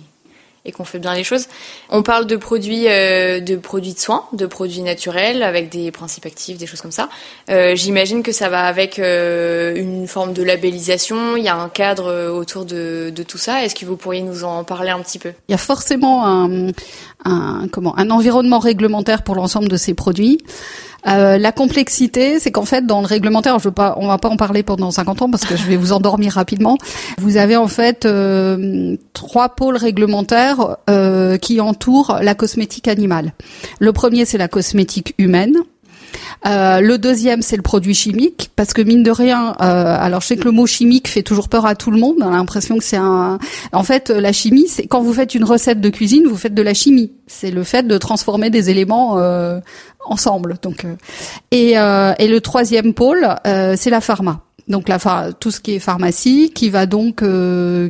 et 0.64 0.72
qu'on 0.72 0.84
fait 0.84 1.00
bien 1.00 1.16
les 1.16 1.24
choses. 1.24 1.48
On 1.90 2.04
parle 2.04 2.28
de 2.28 2.36
produits, 2.36 2.88
euh, 2.88 3.40
de 3.40 3.56
produits 3.56 3.94
de 3.94 4.00
soins, 4.00 4.26
de 4.34 4.46
produits 4.46 4.82
naturels 4.82 5.42
avec 5.42 5.70
des 5.70 5.92
principes 5.92 6.26
actifs, 6.26 6.58
des 6.58 6.68
choses 6.68 6.82
comme 6.82 6.92
ça. 6.92 7.10
Euh, 7.50 7.76
J'imagine 7.76 8.22
que 8.22 8.32
ça 8.32 8.48
va 8.50 8.66
avec 8.66 9.00
euh, 9.00 9.74
une 9.76 10.08
forme 10.08 10.34
de 10.34 10.44
labellisation. 10.44 11.36
Il 11.36 11.44
y 11.44 11.48
a 11.48 11.56
un 11.56 11.70
cadre 11.70 12.08
euh, 12.08 12.30
autour 12.30 12.66
de, 12.66 13.12
de 13.16 13.24
tout 13.24 13.40
ça. 13.40 13.64
Est-ce 13.64 13.74
que 13.74 13.86
vous 13.86 13.98
pourriez 13.98 14.22
nous 14.22 14.44
en 14.44 14.64
parler 14.64 14.92
un 14.92 15.00
petit 15.00 15.20
peu? 15.20 15.34
Il 15.48 15.52
y 15.52 15.56
a 15.56 15.58
forcément 15.58 16.28
un, 16.28 16.68
un 17.26 17.68
comment 17.72 17.98
un 17.98 18.10
environnement 18.12 18.60
réglementaire 18.60 19.24
pour 19.24 19.36
l'ensemble 19.36 19.68
de 19.68 19.78
ces 19.78 19.94
produits. 19.94 20.40
Euh, 21.08 21.38
la 21.38 21.52
complexité, 21.52 22.40
c'est 22.40 22.52
qu'en 22.52 22.66
fait, 22.66 22.86
dans 22.86 23.02
le 23.02 23.08
réglementaire, 23.08 23.58
je 23.60 23.66
veux 23.66 23.74
pas, 23.74 23.96
on 23.98 24.08
va 24.08 24.18
pas 24.18 24.30
en 24.30 24.38
parler 24.38 24.64
pendant 24.64 24.92
50 24.92 25.24
ans 25.24 25.32
parce 25.32 25.46
que 25.46 25.56
je 25.56 25.64
vais 25.64 25.78
vous 25.78 25.94
endormir 25.94 26.34
rapidement. 26.34 26.78
Vous 27.18 27.38
avez 27.38 27.56
en 27.56 27.68
fait 27.68 28.06
euh, 28.06 28.96
trois 29.14 29.50
pôles 29.50 29.78
réglementaires 29.78 30.78
euh, 30.90 31.38
qui 31.38 31.60
entourent 31.60 32.18
la 32.22 32.36
cosmétique 32.36 32.88
animale. 32.88 33.34
Le 33.80 33.94
premier, 33.94 34.26
c'est 34.26 34.38
la 34.38 34.48
cosmétique 34.48 35.16
humaine. 35.18 35.56
Euh, 36.46 36.82
le 36.82 36.98
deuxième, 36.98 37.42
c'est 37.42 37.56
le 37.56 37.62
produit 37.62 37.94
chimique, 37.94 38.52
parce 38.56 38.74
que 38.74 38.82
mine 38.82 39.04
de 39.04 39.12
rien, 39.12 39.56
euh, 39.62 39.96
alors 40.00 40.22
je 40.22 40.28
sais 40.28 40.38
que 40.38 40.46
le 40.46 40.52
mot 40.52 40.66
chimique 40.66 41.08
fait 41.08 41.22
toujours 41.22 41.50
peur 41.50 41.66
à 41.66 41.76
tout 41.76 41.92
le 41.92 42.00
monde. 42.00 42.16
On 42.20 42.28
a 42.28 42.32
l'impression 42.32 42.78
que 42.78 42.84
c'est 42.84 42.98
un. 42.98 43.38
En 43.72 43.84
fait, 43.84 44.10
la 44.10 44.32
chimie, 44.34 44.68
c'est 44.68 44.88
quand 44.88 45.02
vous 45.02 45.14
faites 45.14 45.36
une 45.36 45.44
recette 45.44 45.82
de 45.82 45.90
cuisine, 45.90 46.24
vous 46.28 46.38
faites 46.38 46.54
de 46.54 46.62
la 46.62 46.74
chimie. 46.74 47.12
C'est 47.28 47.52
le 47.52 47.64
fait 47.64 47.88
de 47.88 47.98
transformer 47.98 48.50
des 48.50 48.70
éléments 48.70 49.20
euh, 49.20 49.60
ensemble. 50.06 50.58
Donc, 50.62 50.86
euh, 50.86 50.96
et, 51.52 51.78
euh, 51.78 52.14
et 52.20 52.28
le 52.28 52.42
troisième 52.42 52.94
pôle, 52.94 53.28
euh, 53.46 53.76
c'est 53.78 53.90
la 53.90 54.02
pharma. 54.02 54.42
Donc 54.68 54.88
la 54.88 55.00
tout 55.38 55.52
ce 55.52 55.60
qui 55.60 55.74
est 55.74 55.80
pharmacie, 55.80 56.52
qui 56.54 56.70
va 56.70 56.86
donc 56.86 57.24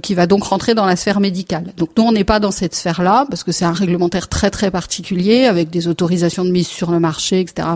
qui 0.02 0.14
va 0.16 0.26
donc 0.26 0.46
rentrer 0.46 0.74
dans 0.74 0.86
la 0.86 0.96
sphère 0.96 1.20
médicale. 1.20 1.74
Donc 1.78 1.90
nous 1.98 2.04
on 2.04 2.12
n'est 2.14 2.24
pas 2.24 2.40
dans 2.40 2.50
cette 2.50 2.74
sphère-là 2.74 3.26
parce 3.30 3.44
que 3.44 3.52
c'est 3.52 3.66
un 3.66 3.74
réglementaire 3.74 4.30
très 4.30 4.50
très 4.50 4.72
particulier 4.72 5.46
avec 5.46 5.70
des 5.70 5.90
autorisations 5.90 6.46
de 6.46 6.50
mise 6.50 6.68
sur 6.68 6.90
le 6.90 7.00
marché, 7.00 7.42
etc. 7.42 7.68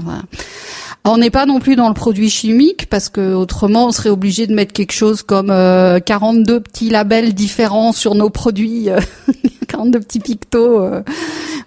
On 1.03 1.17
n'est 1.17 1.29
pas 1.29 1.45
non 1.45 1.59
plus 1.59 1.75
dans 1.75 1.89
le 1.89 1.93
produit 1.93 2.29
chimique 2.31 2.89
parce 2.89 3.09
que 3.09 3.33
autrement 3.33 3.87
on 3.87 3.91
serait 3.91 4.09
obligé 4.09 4.47
de 4.47 4.55
mettre 4.55 4.73
quelque 4.73 4.93
chose 4.93 5.21
comme 5.21 5.49
42 5.49 6.61
petits 6.61 6.89
labels 6.89 7.33
différents 7.35 7.91
sur 7.91 8.15
nos 8.15 8.29
produits, 8.29 8.87
42 9.67 9.99
petits 9.99 10.19
pictos 10.19 10.81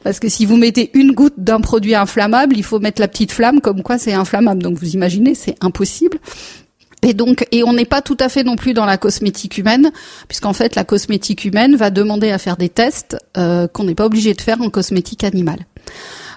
parce 0.04 0.20
que 0.20 0.28
si 0.28 0.46
vous 0.46 0.56
mettez 0.56 0.90
une 0.94 1.12
goutte 1.12 1.34
d'un 1.36 1.60
produit 1.60 1.94
inflammable, 1.94 2.56
il 2.56 2.64
faut 2.64 2.78
mettre 2.78 3.00
la 3.00 3.08
petite 3.08 3.32
flamme 3.32 3.60
comme 3.60 3.82
quoi 3.82 3.98
c'est 3.98 4.14
inflammable. 4.14 4.62
Donc 4.62 4.78
vous 4.78 4.94
imaginez, 4.94 5.34
c'est 5.34 5.56
impossible. 5.60 6.18
Et 7.02 7.14
donc, 7.14 7.46
et 7.52 7.62
on 7.62 7.72
n'est 7.72 7.84
pas 7.84 8.02
tout 8.02 8.16
à 8.20 8.28
fait 8.28 8.42
non 8.42 8.56
plus 8.56 8.74
dans 8.74 8.84
la 8.84 8.96
cosmétique 8.96 9.58
humaine, 9.58 9.92
puisqu'en 10.26 10.52
fait, 10.52 10.74
la 10.74 10.84
cosmétique 10.84 11.44
humaine 11.44 11.76
va 11.76 11.90
demander 11.90 12.30
à 12.30 12.38
faire 12.38 12.56
des 12.56 12.68
tests 12.68 13.16
euh, 13.36 13.68
qu'on 13.68 13.84
n'est 13.84 13.94
pas 13.94 14.06
obligé 14.06 14.34
de 14.34 14.40
faire 14.40 14.60
en 14.60 14.70
cosmétique 14.70 15.22
animale. 15.22 15.60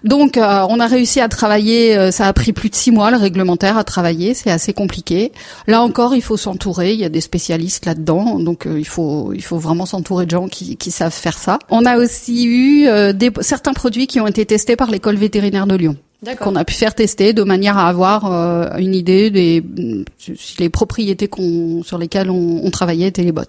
Donc, 0.04 0.38
euh, 0.38 0.66
on 0.70 0.80
a 0.80 0.88
réussi 0.88 1.20
à 1.20 1.28
travailler. 1.28 1.98
euh, 1.98 2.12
ça 2.12 2.28
a 2.28 2.34
pris 2.34 2.54
plus 2.54 2.70
de 2.70 2.76
six 2.76 2.92
mois 2.92 3.12
le 3.12 3.18
réglementaire 3.18 3.78
à 3.78 3.84
travailler. 3.84 4.34
C'est 4.34 4.52
assez 4.52 4.74
compliqué. 4.74 5.32
Là 5.68 5.82
encore, 5.82 6.16
il 6.16 6.22
faut 6.22 6.38
s'entourer. 6.38 6.94
Il 6.94 7.00
y 7.00 7.06
a 7.06 7.10
des 7.10 7.22
spécialistes 7.22 7.86
là-dedans, 7.86 8.40
donc 8.40 8.66
euh, 8.66 8.80
il 8.80 8.88
faut 8.88 9.32
il 9.34 9.44
faut 9.44 9.58
vraiment 9.58 9.86
s'entourer 9.86 10.26
de 10.26 10.32
gens 10.32 10.48
qui, 10.48 10.78
qui 10.78 10.92
savent 10.92 11.14
faire 11.14 11.38
ça. 11.38 11.60
On 11.70 11.86
a 11.86 11.98
aussi 11.98 12.46
eu 12.46 12.88
euh, 12.88 13.14
des, 13.14 13.32
certains 13.42 13.74
produits 13.74 14.08
qui 14.08 14.20
ont 14.20 14.28
été 14.28 14.46
testés 14.46 14.76
par 14.76 14.90
l'école 14.90 15.16
vétérinaire 15.16 15.68
de 15.68 15.76
Lyon 15.76 15.96
qu'on 16.40 16.56
a 16.56 16.64
pu 16.66 16.76
faire 16.76 16.94
tester 16.94 17.34
de 17.34 17.44
manière 17.44 17.78
à 17.78 17.88
avoir 17.88 18.32
euh, 18.32 18.78
une 18.78 18.94
idée 18.94 19.32
des 19.32 19.64
si 20.20 20.56
les 20.60 20.70
propriétés 20.70 21.28
qu'on 21.28 21.82
sur 21.84 21.98
lesquelles 21.98 22.30
on, 22.30 22.62
on 22.64 22.70
travaillait 22.70 23.08
étaient 23.08 23.24
les 23.24 23.32
bonnes. 23.32 23.46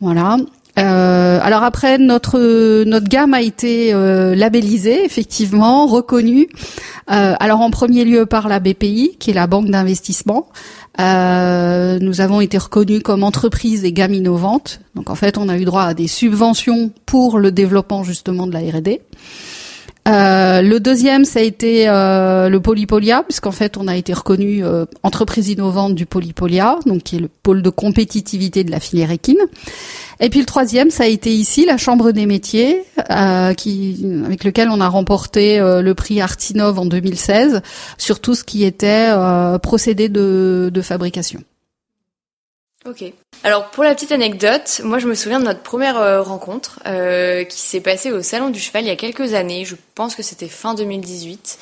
Voilà. 0.00 0.36
Euh, 0.78 1.38
alors 1.42 1.62
après 1.62 1.96
notre 1.96 2.84
notre 2.84 3.08
gamme 3.08 3.32
a 3.32 3.40
été 3.40 3.94
euh, 3.94 4.34
labellisée 4.34 5.04
effectivement 5.04 5.86
reconnue. 5.86 6.48
Euh, 7.10 7.34
alors 7.40 7.60
en 7.60 7.70
premier 7.70 8.04
lieu 8.04 8.26
par 8.26 8.48
la 8.48 8.60
BPI 8.60 9.16
qui 9.18 9.30
est 9.30 9.34
la 9.34 9.46
banque 9.46 9.70
d'investissement. 9.70 10.48
Nous 10.98 12.20
avons 12.20 12.40
été 12.40 12.58
reconnus 12.58 13.02
comme 13.02 13.22
entreprise 13.22 13.84
et 13.84 13.92
gamme 13.92 14.14
innovante. 14.14 14.80
Donc 14.94 15.10
en 15.10 15.14
fait 15.14 15.38
on 15.38 15.48
a 15.48 15.56
eu 15.56 15.64
droit 15.64 15.84
à 15.84 15.94
des 15.94 16.08
subventions 16.08 16.90
pour 17.06 17.38
le 17.38 17.52
développement 17.52 18.04
justement 18.04 18.46
de 18.46 18.52
la 18.52 18.60
R&D. 18.60 19.00
Euh, 20.06 20.62
le 20.62 20.78
deuxième, 20.78 21.24
ça 21.24 21.40
a 21.40 21.42
été 21.42 21.88
euh, 21.88 22.48
le 22.48 22.60
Polypolia, 22.60 23.24
puisqu'en 23.24 23.50
fait, 23.50 23.76
on 23.76 23.88
a 23.88 23.96
été 23.96 24.12
reconnu 24.12 24.64
euh, 24.64 24.84
entreprise 25.02 25.48
innovante 25.48 25.94
du 25.94 26.06
Polypolia, 26.06 26.78
donc 26.86 27.02
qui 27.02 27.16
est 27.16 27.20
le 27.20 27.28
pôle 27.28 27.62
de 27.62 27.70
compétitivité 27.70 28.62
de 28.62 28.70
la 28.70 28.78
filière 28.78 29.10
équine. 29.10 29.40
Et 30.20 30.30
puis 30.30 30.40
le 30.40 30.46
troisième, 30.46 30.90
ça 30.90 31.04
a 31.04 31.06
été 31.06 31.30
ici 31.30 31.66
la 31.66 31.76
Chambre 31.76 32.12
des 32.12 32.26
métiers, 32.26 32.82
euh, 33.10 33.52
avec 33.52 34.44
lequel 34.44 34.68
on 34.70 34.80
a 34.80 34.88
remporté 34.88 35.58
le 35.58 35.94
prix 35.94 36.20
Artinov 36.20 36.78
en 36.78 36.86
2016 36.86 37.60
sur 37.98 38.20
tout 38.20 38.34
ce 38.34 38.42
qui 38.42 38.64
était 38.64 39.10
procédé 39.62 40.08
de 40.08 40.80
fabrication. 40.82 41.40
Ok. 42.88 43.04
Alors 43.44 43.66
pour 43.70 43.84
la 43.84 43.94
petite 43.94 44.12
anecdote, 44.12 44.80
moi 44.84 44.98
je 44.98 45.06
me 45.06 45.14
souviens 45.14 45.38
de 45.40 45.44
notre 45.44 45.60
première 45.62 45.98
euh, 45.98 46.22
rencontre 46.22 46.78
euh, 46.86 47.44
qui 47.44 47.60
s'est 47.60 47.80
passée 47.80 48.12
au 48.12 48.22
Salon 48.22 48.50
du 48.50 48.60
Cheval 48.60 48.84
il 48.84 48.88
y 48.88 48.90
a 48.90 48.96
quelques 48.96 49.34
années. 49.34 49.64
Je 49.64 49.74
pense 49.94 50.14
que 50.14 50.22
c'était 50.22 50.48
fin 50.48 50.74
2018. 50.74 51.58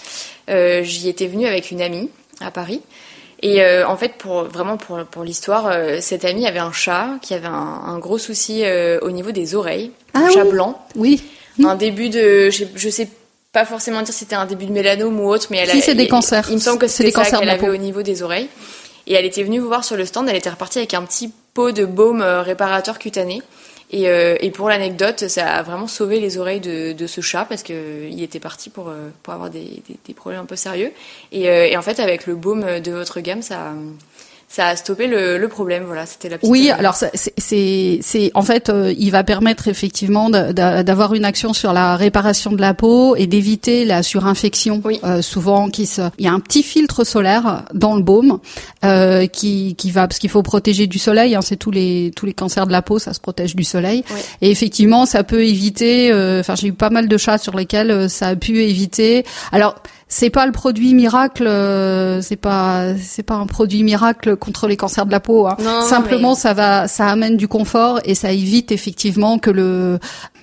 Euh, 0.50 0.82
J'y 0.82 1.08
étais 1.08 1.26
venue 1.26 1.46
avec 1.46 1.70
une 1.70 1.82
amie 1.82 2.10
à 2.40 2.50
Paris. 2.50 2.80
Et 3.42 3.62
euh, 3.62 3.86
en 3.86 3.96
fait, 3.96 4.14
pour 4.16 4.44
vraiment 4.44 4.76
pour, 4.76 5.04
pour 5.04 5.24
l'histoire, 5.24 5.66
euh, 5.66 5.98
cette 6.00 6.24
amie 6.24 6.46
avait 6.46 6.60
un 6.60 6.72
chat 6.72 7.08
qui 7.20 7.34
avait 7.34 7.46
un, 7.48 7.52
un 7.52 7.98
gros 7.98 8.16
souci 8.18 8.62
euh, 8.64 8.98
au 9.02 9.10
niveau 9.10 9.32
des 9.32 9.54
oreilles, 9.54 9.90
un 10.14 10.26
Ah 10.28 10.30
chat 10.32 10.44
blanc, 10.44 10.80
Oui. 10.96 11.22
un 11.62 11.74
début 11.74 12.08
de, 12.08 12.48
je, 12.50 12.64
je 12.74 12.88
sais 12.88 13.08
pas 13.52 13.66
forcément 13.66 14.00
dire 14.02 14.14
si 14.14 14.20
c'était 14.20 14.34
un 14.36 14.46
début 14.46 14.64
de 14.66 14.72
mélanome 14.72 15.20
ou 15.20 15.28
autre, 15.28 15.48
mais 15.50 15.58
elle 15.58 15.68
Si, 15.70 15.78
a, 15.78 15.80
c'est 15.82 15.94
des 15.94 16.08
cancers. 16.08 16.46
Il 16.48 16.54
me 16.54 16.60
semble 16.60 16.78
que 16.78 16.86
C'est 16.86 17.04
c'était 17.04 17.18
des 17.22 17.24
ça 17.30 17.38
qu'elle 17.38 17.50
avait 17.50 17.66
peau. 17.66 17.72
au 17.72 17.76
niveau 17.76 18.02
des 18.02 18.22
oreilles. 18.22 18.48
Et 19.06 19.14
elle 19.14 19.24
était 19.24 19.42
venue 19.42 19.58
vous 19.58 19.68
voir 19.68 19.84
sur 19.84 19.96
le 19.96 20.04
stand, 20.04 20.28
elle 20.28 20.36
était 20.36 20.50
repartie 20.50 20.78
avec 20.78 20.94
un 20.94 21.02
petit 21.02 21.32
pot 21.52 21.72
de 21.72 21.84
baume 21.84 22.22
euh, 22.22 22.42
réparateur 22.42 22.98
cutané. 22.98 23.42
Et, 23.90 24.08
euh, 24.08 24.36
et 24.40 24.50
pour 24.50 24.68
l'anecdote, 24.68 25.28
ça 25.28 25.54
a 25.54 25.62
vraiment 25.62 25.86
sauvé 25.86 26.18
les 26.18 26.38
oreilles 26.38 26.60
de, 26.60 27.06
ce 27.06 27.20
chat 27.20 27.44
parce 27.44 27.62
que 27.62 27.72
euh, 27.72 28.22
était 28.22 28.40
parti 28.40 28.70
pour, 28.70 28.92
pour 29.22 29.34
avoir 29.34 29.50
des, 29.50 29.82
des, 30.06 30.14
problèmes 30.14 30.40
un 30.40 30.46
peu 30.46 30.56
sérieux. 30.56 30.90
Et, 31.32 31.44
et 31.44 31.76
en 31.76 31.82
fait, 31.82 32.00
avec 32.00 32.26
le 32.26 32.34
baume 32.34 32.80
de 32.80 32.92
votre 32.92 33.20
gamme, 33.20 33.42
ça, 33.42 33.72
ça 34.48 34.68
a 34.68 34.76
stoppé 34.76 35.06
le, 35.06 35.38
le 35.38 35.48
problème. 35.48 35.84
Voilà, 35.86 36.06
c'était 36.06 36.28
la 36.28 36.38
petite. 36.38 36.50
Oui, 36.50 36.70
euh, 36.70 36.78
alors 36.78 36.94
c'est, 36.94 37.10
c'est, 37.38 37.98
c'est- 38.02 38.30
en 38.34 38.42
fait, 38.42 38.68
euh, 38.68 38.94
il 38.98 39.10
va 39.10 39.24
permettre 39.24 39.68
effectivement 39.68 40.30
d'avoir 40.30 41.14
une 41.14 41.24
action 41.24 41.52
sur 41.52 41.72
la 41.72 41.96
réparation 41.96 42.52
de 42.52 42.60
la 42.60 42.72
peau 42.74 43.16
et 43.16 43.26
d'éviter 43.26 43.84
la 43.84 44.02
surinfection. 44.02 44.80
Oui. 44.84 45.00
Euh, 45.04 45.22
souvent, 45.22 45.68
qui 45.68 45.86
se, 45.86 46.02
il 46.18 46.24
y 46.24 46.28
a 46.28 46.32
un 46.32 46.40
petit 46.40 46.62
filtre 46.62 47.04
solaire 47.04 47.64
dans 47.74 47.96
le 47.96 48.02
baume 48.02 48.38
euh, 48.84 49.26
qui, 49.26 49.74
qui 49.76 49.90
va 49.90 50.06
parce 50.06 50.18
qu'il 50.18 50.30
faut 50.30 50.42
protéger 50.42 50.86
du 50.86 50.98
soleil. 50.98 51.34
Hein, 51.34 51.40
c'est 51.42 51.56
tous 51.56 51.70
les 51.70 52.12
tous 52.14 52.26
les 52.26 52.34
cancers 52.34 52.66
de 52.66 52.72
la 52.72 52.82
peau, 52.82 52.98
ça 52.98 53.12
se 53.14 53.20
protège 53.20 53.56
du 53.56 53.64
soleil. 53.64 54.04
Ouais. 54.10 54.20
Et 54.40 54.50
effectivement, 54.50 55.04
ça 55.06 55.24
peut 55.24 55.44
éviter. 55.44 56.12
euh, 56.12 56.40
Enfin, 56.40 56.54
j'ai 56.54 56.68
eu 56.68 56.72
pas 56.72 56.90
mal 56.90 57.08
de 57.08 57.16
chats 57.16 57.38
sur 57.38 57.56
lesquels 57.56 57.90
euh, 57.90 58.08
ça 58.08 58.28
a 58.28 58.36
pu 58.36 58.62
éviter. 58.62 59.24
Alors. 59.52 59.74
C'est 60.06 60.30
pas 60.30 60.46
le 60.46 60.52
produit 60.52 60.94
miracle, 60.94 61.46
euh, 61.46 62.20
c'est 62.20 62.36
pas 62.36 62.94
c'est 63.00 63.22
pas 63.22 63.34
un 63.34 63.46
produit 63.46 63.82
miracle 63.82 64.36
contre 64.36 64.66
les 64.68 64.76
cancers 64.76 65.06
de 65.06 65.10
la 65.10 65.18
peau. 65.20 65.46
Hein. 65.48 65.56
Non, 65.62 65.80
Simplement, 65.82 66.30
mais- 66.30 66.34
ça 66.40 66.52
va, 66.54 66.86
ça 66.88 67.06
amène 67.08 67.36
du 67.36 67.48
confort 67.48 68.00
et 68.04 68.14
ça 68.14 68.30
évite 68.30 68.70
effectivement 68.70 69.38
que 69.38 69.50
le 69.50 69.98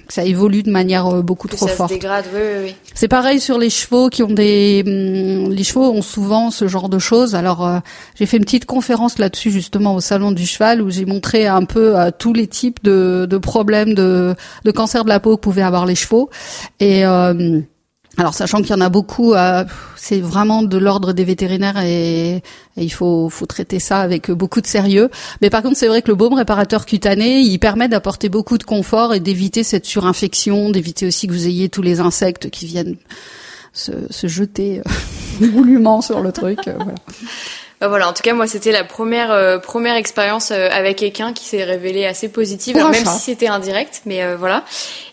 que 0.08 0.14
ça 0.16 0.26
évolue 0.26 0.64
de 0.64 0.72
manière 0.72 1.08
euh, 1.08 1.22
beaucoup 1.22 1.48
que 1.48 1.56
trop 1.56 1.68
ça 1.68 1.72
se 1.72 1.78
forte. 1.78 1.92
dégrade. 1.92 2.26
Oui, 2.34 2.40
oui, 2.42 2.60
oui. 2.66 2.76
C'est 2.96 3.08
pareil 3.08 3.40
sur 3.40 3.58
les 3.58 3.70
chevaux 3.70 4.10
qui 4.10 4.24
ont 4.24 4.32
des 4.34 4.84
hum, 4.86 5.52
les 5.54 5.64
chevaux 5.64 5.90
ont 5.92 6.02
souvent 6.02 6.52
ce 6.52 6.68
genre 6.68 6.90
de 6.90 7.00
choses. 7.00 7.34
Alors 7.36 7.66
euh, 7.66 7.78
j'ai 8.16 8.26
fait 8.26 8.38
une 8.38 8.44
petite 8.44 8.66
conférence 8.66 9.20
là-dessus 9.20 9.52
justement 9.52 9.96
au 9.96 10.02
salon 10.02 10.32
du 10.32 10.46
cheval 10.46 10.82
où 10.82 10.90
j'ai 10.90 11.06
montré 11.06 11.48
un 11.48 11.64
peu 11.64 11.98
euh, 11.98 12.10
tous 12.18 12.34
les 12.34 12.48
types 12.48 12.84
de, 12.84 13.26
de 13.30 13.38
problèmes 13.38 13.94
de 13.94 14.36
de 14.66 14.72
cancer 14.72 15.04
de 15.06 15.10
la 15.10 15.20
peau 15.22 15.38
que 15.38 15.42
pouvaient 15.42 15.62
avoir 15.62 15.86
les 15.86 15.96
chevaux 15.96 16.30
et 16.82 17.06
euh, 17.06 17.62
alors 18.18 18.34
sachant 18.34 18.62
qu'il 18.62 18.72
y 18.72 18.74
en 18.74 18.82
a 18.82 18.90
beaucoup, 18.90 19.34
euh, 19.34 19.64
c'est 19.96 20.20
vraiment 20.20 20.64
de 20.64 20.78
l'ordre 20.78 21.14
des 21.14 21.24
vétérinaires 21.24 21.82
et, 21.84 22.44
il 22.78 22.92
faut, 22.92 23.30
faut 23.30 23.46
traiter 23.46 23.80
ça 23.80 24.00
avec 24.00 24.32
beaucoup 24.32 24.62
de 24.62 24.68
sérieux. 24.68 25.10
Mais 25.42 25.50
par 25.50 25.62
contre, 25.62 25.78
c'est 25.78 25.88
vrai 25.88 26.02
que 26.02 26.10
le 26.10 26.16
baume 26.16 26.34
réparateur 26.34 26.86
cutané, 26.86 27.40
il 27.40 27.58
permet 27.58 27.88
d'apporter 27.88 28.30
beaucoup 28.30 28.58
de 28.58 28.64
confort 28.64 29.14
et 29.14 29.20
d'éviter 29.20 29.64
cette 29.64 29.86
surinfection, 29.86 30.70
d'éviter 30.72 31.06
aussi 31.06 31.28
que 31.28 31.34
vous 31.34 31.48
ayez 31.48 31.70
tous 31.70 31.82
les 31.82 32.00
insectes 32.00 32.50
qui 32.50 32.66
viennent 32.66 32.98
se, 33.74 33.92
se 34.10 34.28
jeter 34.28 34.82
euh, 35.42 35.48
goulûment 35.48 36.02
sur 36.02 36.22
le 36.22 36.32
truc. 36.32 36.60
euh, 36.68 36.74
voilà. 36.76 36.96
Bah 37.82 37.88
voilà, 37.88 38.08
en 38.08 38.14
tout 38.14 38.22
cas, 38.22 38.34
moi, 38.36 38.46
c'était 38.46 38.72
la 38.72 38.84
première 38.84 39.32
euh, 39.32 39.58
première 39.58 39.96
expérience 39.96 40.52
euh, 40.52 40.70
avec 40.72 41.02
Equin 41.02 41.34
qui 41.34 41.46
s'est 41.46 41.64
révélée 41.64 42.06
assez 42.06 42.30
positive, 42.30 42.78
un 42.78 42.90
même 42.90 43.06
si 43.06 43.20
c'était 43.20 43.48
indirect, 43.48 44.04
mais 44.06 44.22
euh, 44.24 44.36
voilà. 44.38 44.64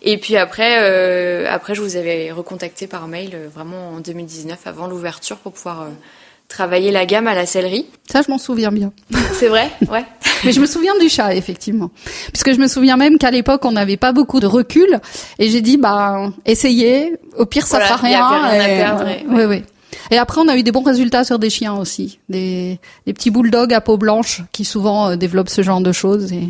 Et 0.03 0.19
puis 0.19 0.37
après, 0.37 0.77
euh, 0.83 1.47
après, 1.51 1.75
je 1.75 1.81
vous 1.81 1.97
avais 1.97 2.31
recontacté 2.31 2.87
par 2.87 3.09
mail 3.09 3.31
euh, 3.35 3.49
vraiment 3.53 3.93
en 3.97 4.01
2019, 4.01 4.59
avant 4.67 4.87
l'ouverture, 4.87 5.39
pour 5.39 5.53
pouvoir 5.53 5.81
euh, 5.83 5.87
travailler 6.49 6.91
la 6.91 7.07
gamme 7.07 7.27
à 7.27 7.35
la 7.35 7.47
sellerie. 7.47 7.87
Ça, 8.13 8.21
je 8.21 8.31
m'en 8.31 8.37
souviens 8.39 8.71
bien. 8.71 8.93
C'est 9.33 9.49
vrai, 9.49 9.71
ouais. 9.91 10.05
Mais 10.45 10.53
je 10.53 10.61
me 10.61 10.67
souviens 10.67 10.97
du 11.01 11.09
chat, 11.09 11.35
effectivement. 11.35 11.91
Puisque 12.35 12.53
je 12.53 12.59
me 12.61 12.69
souviens 12.69 12.97
même 12.99 13.17
qu'à 13.17 13.31
l'époque, 13.31 13.65
on 13.65 13.73
n'avait 13.73 13.97
pas 13.97 14.13
beaucoup 14.13 14.41
de 14.41 14.47
recul. 14.47 15.01
Et 15.39 15.49
j'ai 15.49 15.63
dit, 15.63 15.79
bah, 15.79 16.31
essayez. 16.45 17.17
Au 17.39 17.47
pire, 17.47 17.67
ça 17.67 17.79
Voilà, 17.79 17.97
fera 17.97 18.07
rien. 18.07 18.29
rien 18.29 18.45
à 18.61 18.69
et, 18.69 18.77
perdre, 18.77 19.09
et- 19.09 19.25
oui, 19.29 19.45
oui. 19.47 19.65
Et 20.11 20.19
après, 20.19 20.41
on 20.41 20.49
a 20.49 20.57
eu 20.57 20.63
des 20.63 20.73
bons 20.73 20.83
résultats 20.83 21.25
sur 21.25 21.39
des 21.39 21.51
chiens 21.51 21.77
aussi. 21.77 22.19
Des, 22.29 22.79
des 23.07 23.13
petits 23.13 23.31
bulldogs 23.31 23.75
à 23.75 23.81
peau 23.81 23.97
blanche 23.97 24.43
qui 24.53 24.65
souvent 24.65 25.11
euh, 25.11 25.17
développent 25.17 25.51
ce 25.51 25.63
genre 25.63 25.81
de 25.81 25.93
choses. 25.93 26.33
Et... 26.33 26.49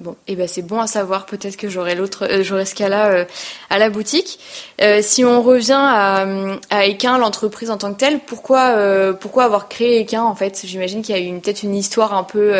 Bon, 0.00 0.16
et 0.26 0.34
ben 0.34 0.48
c'est 0.48 0.62
bon 0.62 0.80
à 0.80 0.86
savoir. 0.86 1.24
Peut-être 1.24 1.56
que 1.56 1.68
j'aurai 1.68 1.94
l'autre, 1.94 2.26
euh, 2.28 2.42
j'aurai 2.42 2.64
ce 2.64 2.74
cas-là 2.74 3.10
euh, 3.10 3.24
à 3.70 3.78
la 3.78 3.90
boutique. 3.90 4.40
Euh, 4.80 5.00
si 5.02 5.24
on 5.24 5.40
revient 5.40 5.72
à, 5.72 6.26
à 6.70 6.86
Equin, 6.86 7.16
l'entreprise 7.18 7.70
en 7.70 7.78
tant 7.78 7.92
que 7.94 7.98
telle, 7.98 8.18
pourquoi, 8.20 9.14
pourquoi 9.20 9.44
avoir 9.44 9.68
créé 9.68 10.00
Equin 10.00 10.22
en 10.22 10.34
fait? 10.34 10.62
J'imagine 10.64 11.02
qu'il 11.02 11.16
y 11.16 11.18
a 11.18 11.22
eu 11.22 11.38
peut-être 11.38 11.62
une 11.62 11.76
histoire 11.76 12.14
un 12.14 12.24
peu 12.24 12.54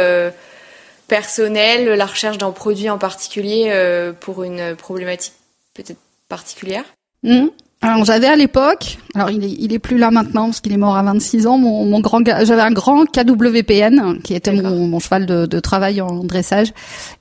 personnelle, 1.09 1.87
la 1.87 2.07
recherche 2.07 2.39
d'un 2.39 2.53
produit 2.53 2.89
en 2.89 2.99
particulier 2.99 3.73
pour 4.21 4.45
une 4.45 4.77
problématique 4.77 5.35
peut-être 5.75 5.99
particulière? 6.29 6.85
Mhm. 7.25 7.51
Alors 7.87 8.05
j'avais 8.07 8.29
à 8.29 8.35
l'époque, 8.37 8.97
alors 9.15 9.31
il 9.31 9.45
est, 9.45 9.57
il 9.61 9.75
est 9.75 9.79
plus 9.79 9.99
là 9.99 10.11
maintenant 10.11 10.47
parce 10.47 10.61
qu'il 10.63 10.73
est 10.73 10.79
mort 10.79 10.97
à 10.97 11.03
26 11.03 11.47
ans, 11.47 11.59
mon, 11.59 11.85
mon 11.85 12.01
grand, 12.01 12.21
j'avais 12.25 12.63
un 12.63 12.71
grand 12.71 13.05
KWPN 13.05 14.21
qui 14.25 14.33
était 14.33 14.53
mon, 14.53 14.87
mon 14.87 14.99
cheval 15.01 15.27
de, 15.27 15.45
de 15.45 15.61
travail 15.61 16.01
en 16.01 16.25
dressage 16.25 16.73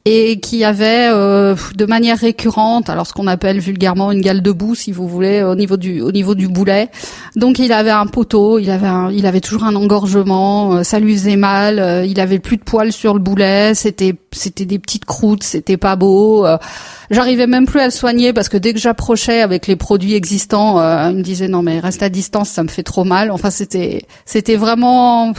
et 0.05 0.39
qui 0.39 0.63
avait 0.63 1.09
euh, 1.11 1.53
de 1.75 1.85
manière 1.85 2.17
récurrente, 2.17 2.89
alors 2.89 3.05
ce 3.07 3.11
qu'on 3.13 3.27
appelle 3.27 3.59
vulgairement 3.59 4.13
une 4.13 4.21
gale 4.21 4.41
de 4.41 4.51
boue 4.53 4.73
si 4.73 4.93
vous 4.93 5.05
voulez, 5.05 5.43
au 5.43 5.55
niveau 5.55 5.75
du 5.75 5.99
au 5.99 6.13
niveau 6.13 6.33
du 6.33 6.47
boulet. 6.47 6.87
Donc 7.35 7.59
il 7.59 7.73
avait 7.73 7.91
un 7.91 8.05
poteau, 8.07 8.57
il 8.57 8.69
avait 8.69 8.87
un- 8.87 9.11
il 9.11 9.25
avait 9.25 9.41
toujours 9.41 9.65
un 9.65 9.75
engorgement, 9.75 10.75
euh, 10.75 10.83
ça 10.83 10.99
lui 10.99 11.13
faisait 11.13 11.35
mal, 11.35 11.79
euh, 11.79 12.05
il 12.05 12.21
avait 12.21 12.39
plus 12.39 12.55
de 12.55 12.63
poils 12.63 12.93
sur 12.93 13.13
le 13.13 13.19
boulet, 13.19 13.73
c'était 13.75 14.15
c'était 14.31 14.65
des 14.65 14.79
petites 14.79 15.03
croûtes, 15.05 15.43
c'était 15.43 15.77
pas 15.77 15.97
beau. 15.97 16.45
euh, 16.45 16.57
J'arrivais 17.11 17.47
même 17.47 17.65
plus 17.65 17.81
à 17.81 17.85
le 17.85 17.91
soigner 17.91 18.31
parce 18.33 18.47
que 18.49 18.57
dès 18.57 18.73
que 18.73 18.79
j'approchais 18.79 19.41
avec 19.41 19.67
les 19.67 19.75
produits 19.75 20.13
existants, 20.15 20.52
euh, 20.53 21.09
il 21.11 21.17
me 21.17 21.23
disait 21.23 21.47
non 21.47 21.61
mais 21.61 21.79
reste 21.79 22.03
à 22.03 22.09
distance, 22.09 22.49
ça 22.49 22.63
me 22.63 22.69
fait 22.69 22.83
trop 22.83 23.03
mal. 23.03 23.31
Enfin 23.31 23.49
c'était 23.49 24.05
c'était 24.25 24.55
vraiment 24.55 25.33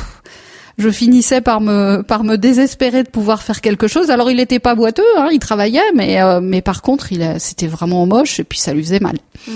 je 0.79 0.91
finissais 0.91 1.41
par 1.41 1.61
me 1.61 2.03
par 2.03 2.25
me 2.25 2.37
désespérer 2.37 3.03
de 3.03 3.09
pouvoir 3.09 3.43
faire 3.43 3.61
quelque 3.61 3.87
chose. 3.87 4.11
Alors 4.11 4.31
il 4.31 4.41
était 4.41 4.59
pas 4.59 4.75
boiteux, 4.75 5.03
hein, 5.17 5.29
il 5.33 5.39
travaillait, 5.39 5.81
mais 5.95 6.21
euh, 6.21 6.41
mais 6.43 6.63
par 6.63 6.83
contre 6.83 7.13
il 7.13 7.37
c'était 7.39 7.67
vraiment 7.67 8.07
moche 8.07 8.41
et 8.41 8.45
puis 8.45 8.59
ça 8.59 8.73
lui 8.73 8.83
faisait 8.83 9.01
mal. 9.01 9.17
Hmm. 9.47 9.53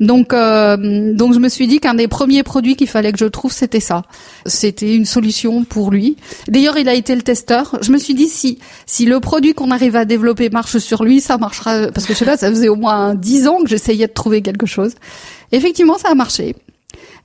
Donc 0.00 0.32
euh, 0.32 1.12
donc 1.14 1.34
je 1.34 1.38
me 1.38 1.48
suis 1.48 1.66
dit 1.66 1.80
qu'un 1.80 1.94
des 1.94 2.08
premiers 2.08 2.42
produits 2.42 2.76
qu'il 2.76 2.88
fallait 2.88 3.12
que 3.12 3.18
je 3.18 3.26
trouve 3.26 3.52
c'était 3.52 3.80
ça. 3.80 4.02
C'était 4.46 4.94
une 4.94 5.04
solution 5.04 5.64
pour 5.64 5.90
lui. 5.90 6.16
D'ailleurs 6.48 6.78
il 6.78 6.88
a 6.88 6.94
été 6.94 7.14
le 7.14 7.22
testeur. 7.22 7.78
Je 7.82 7.92
me 7.92 7.98
suis 7.98 8.14
dit 8.14 8.28
si 8.28 8.58
si 8.86 9.04
le 9.04 9.20
produit 9.20 9.52
qu'on 9.52 9.70
arrive 9.70 9.96
à 9.96 10.04
développer 10.04 10.48
marche 10.48 10.78
sur 10.78 11.04
lui, 11.04 11.20
ça 11.20 11.36
marchera 11.36 11.88
parce 11.88 12.06
que 12.06 12.14
je 12.14 12.18
sais 12.18 12.24
pas, 12.24 12.36
ça 12.36 12.48
faisait 12.48 12.68
au 12.68 12.76
moins 12.76 13.14
dix 13.14 13.46
ans 13.46 13.58
que 13.62 13.68
j'essayais 13.68 14.06
de 14.06 14.12
trouver 14.12 14.40
quelque 14.40 14.66
chose. 14.66 14.94
Effectivement 15.52 15.98
ça 15.98 16.08
a 16.10 16.14
marché. 16.14 16.56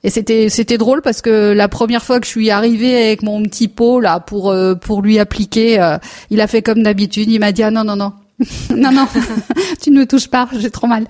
Et 0.04 0.10
c'était 0.10 0.48
c'était 0.48 0.78
drôle 0.78 1.02
parce 1.02 1.22
que 1.22 1.52
la 1.52 1.68
première 1.68 2.04
fois 2.04 2.20
que 2.20 2.26
je 2.26 2.30
suis 2.30 2.50
arrivée 2.50 3.06
avec 3.06 3.22
mon 3.22 3.42
petit 3.42 3.66
pot 3.66 3.98
là 4.00 4.20
pour 4.20 4.50
euh, 4.50 4.74
pour 4.74 5.02
lui 5.02 5.18
appliquer, 5.18 5.80
euh, 5.80 5.98
il 6.30 6.40
a 6.40 6.46
fait 6.46 6.62
comme 6.62 6.82
d'habitude. 6.82 7.28
Il 7.28 7.40
m'a 7.40 7.50
dit 7.50 7.64
ah 7.64 7.72
non 7.72 7.82
non 7.82 7.96
non 7.96 8.12
non 8.70 8.92
non 8.92 9.08
tu 9.82 9.90
ne 9.90 9.98
me 9.98 10.06
touches 10.06 10.28
pas, 10.28 10.48
j'ai 10.56 10.70
trop 10.70 10.86
mal. 10.86 11.04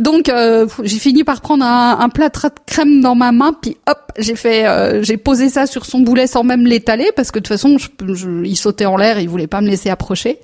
Donc 0.00 0.28
euh, 0.28 0.66
j'ai 0.82 0.98
fini 0.98 1.22
par 1.22 1.42
prendre 1.42 1.64
un, 1.64 2.00
un, 2.00 2.08
plat 2.08 2.28
de 2.28 2.38
crème 2.66 3.00
dans 3.00 3.14
ma 3.14 3.30
main 3.30 3.52
puis 3.52 3.76
hop 3.88 3.98
j'ai 4.18 4.34
fait 4.34 4.66
j'ai 5.02 5.16
posé 5.16 5.48
ça 5.48 5.66
sur 5.66 5.86
son 5.86 6.00
boulet 6.00 6.26
sans 6.26 6.42
même 6.42 6.66
l'étaler 6.66 7.12
parce 7.14 7.30
que 7.30 7.38
de 7.38 7.44
toute 7.44 7.54
façon 7.54 7.78
je, 7.78 8.44
il 8.44 8.56
sautait 8.56 8.86
en 8.86 8.96
l'air, 8.96 9.20
il 9.20 9.28
voulait 9.28 9.46
pas 9.46 9.60
me 9.60 9.68
laisser 9.68 9.90
approcher. 9.90 10.40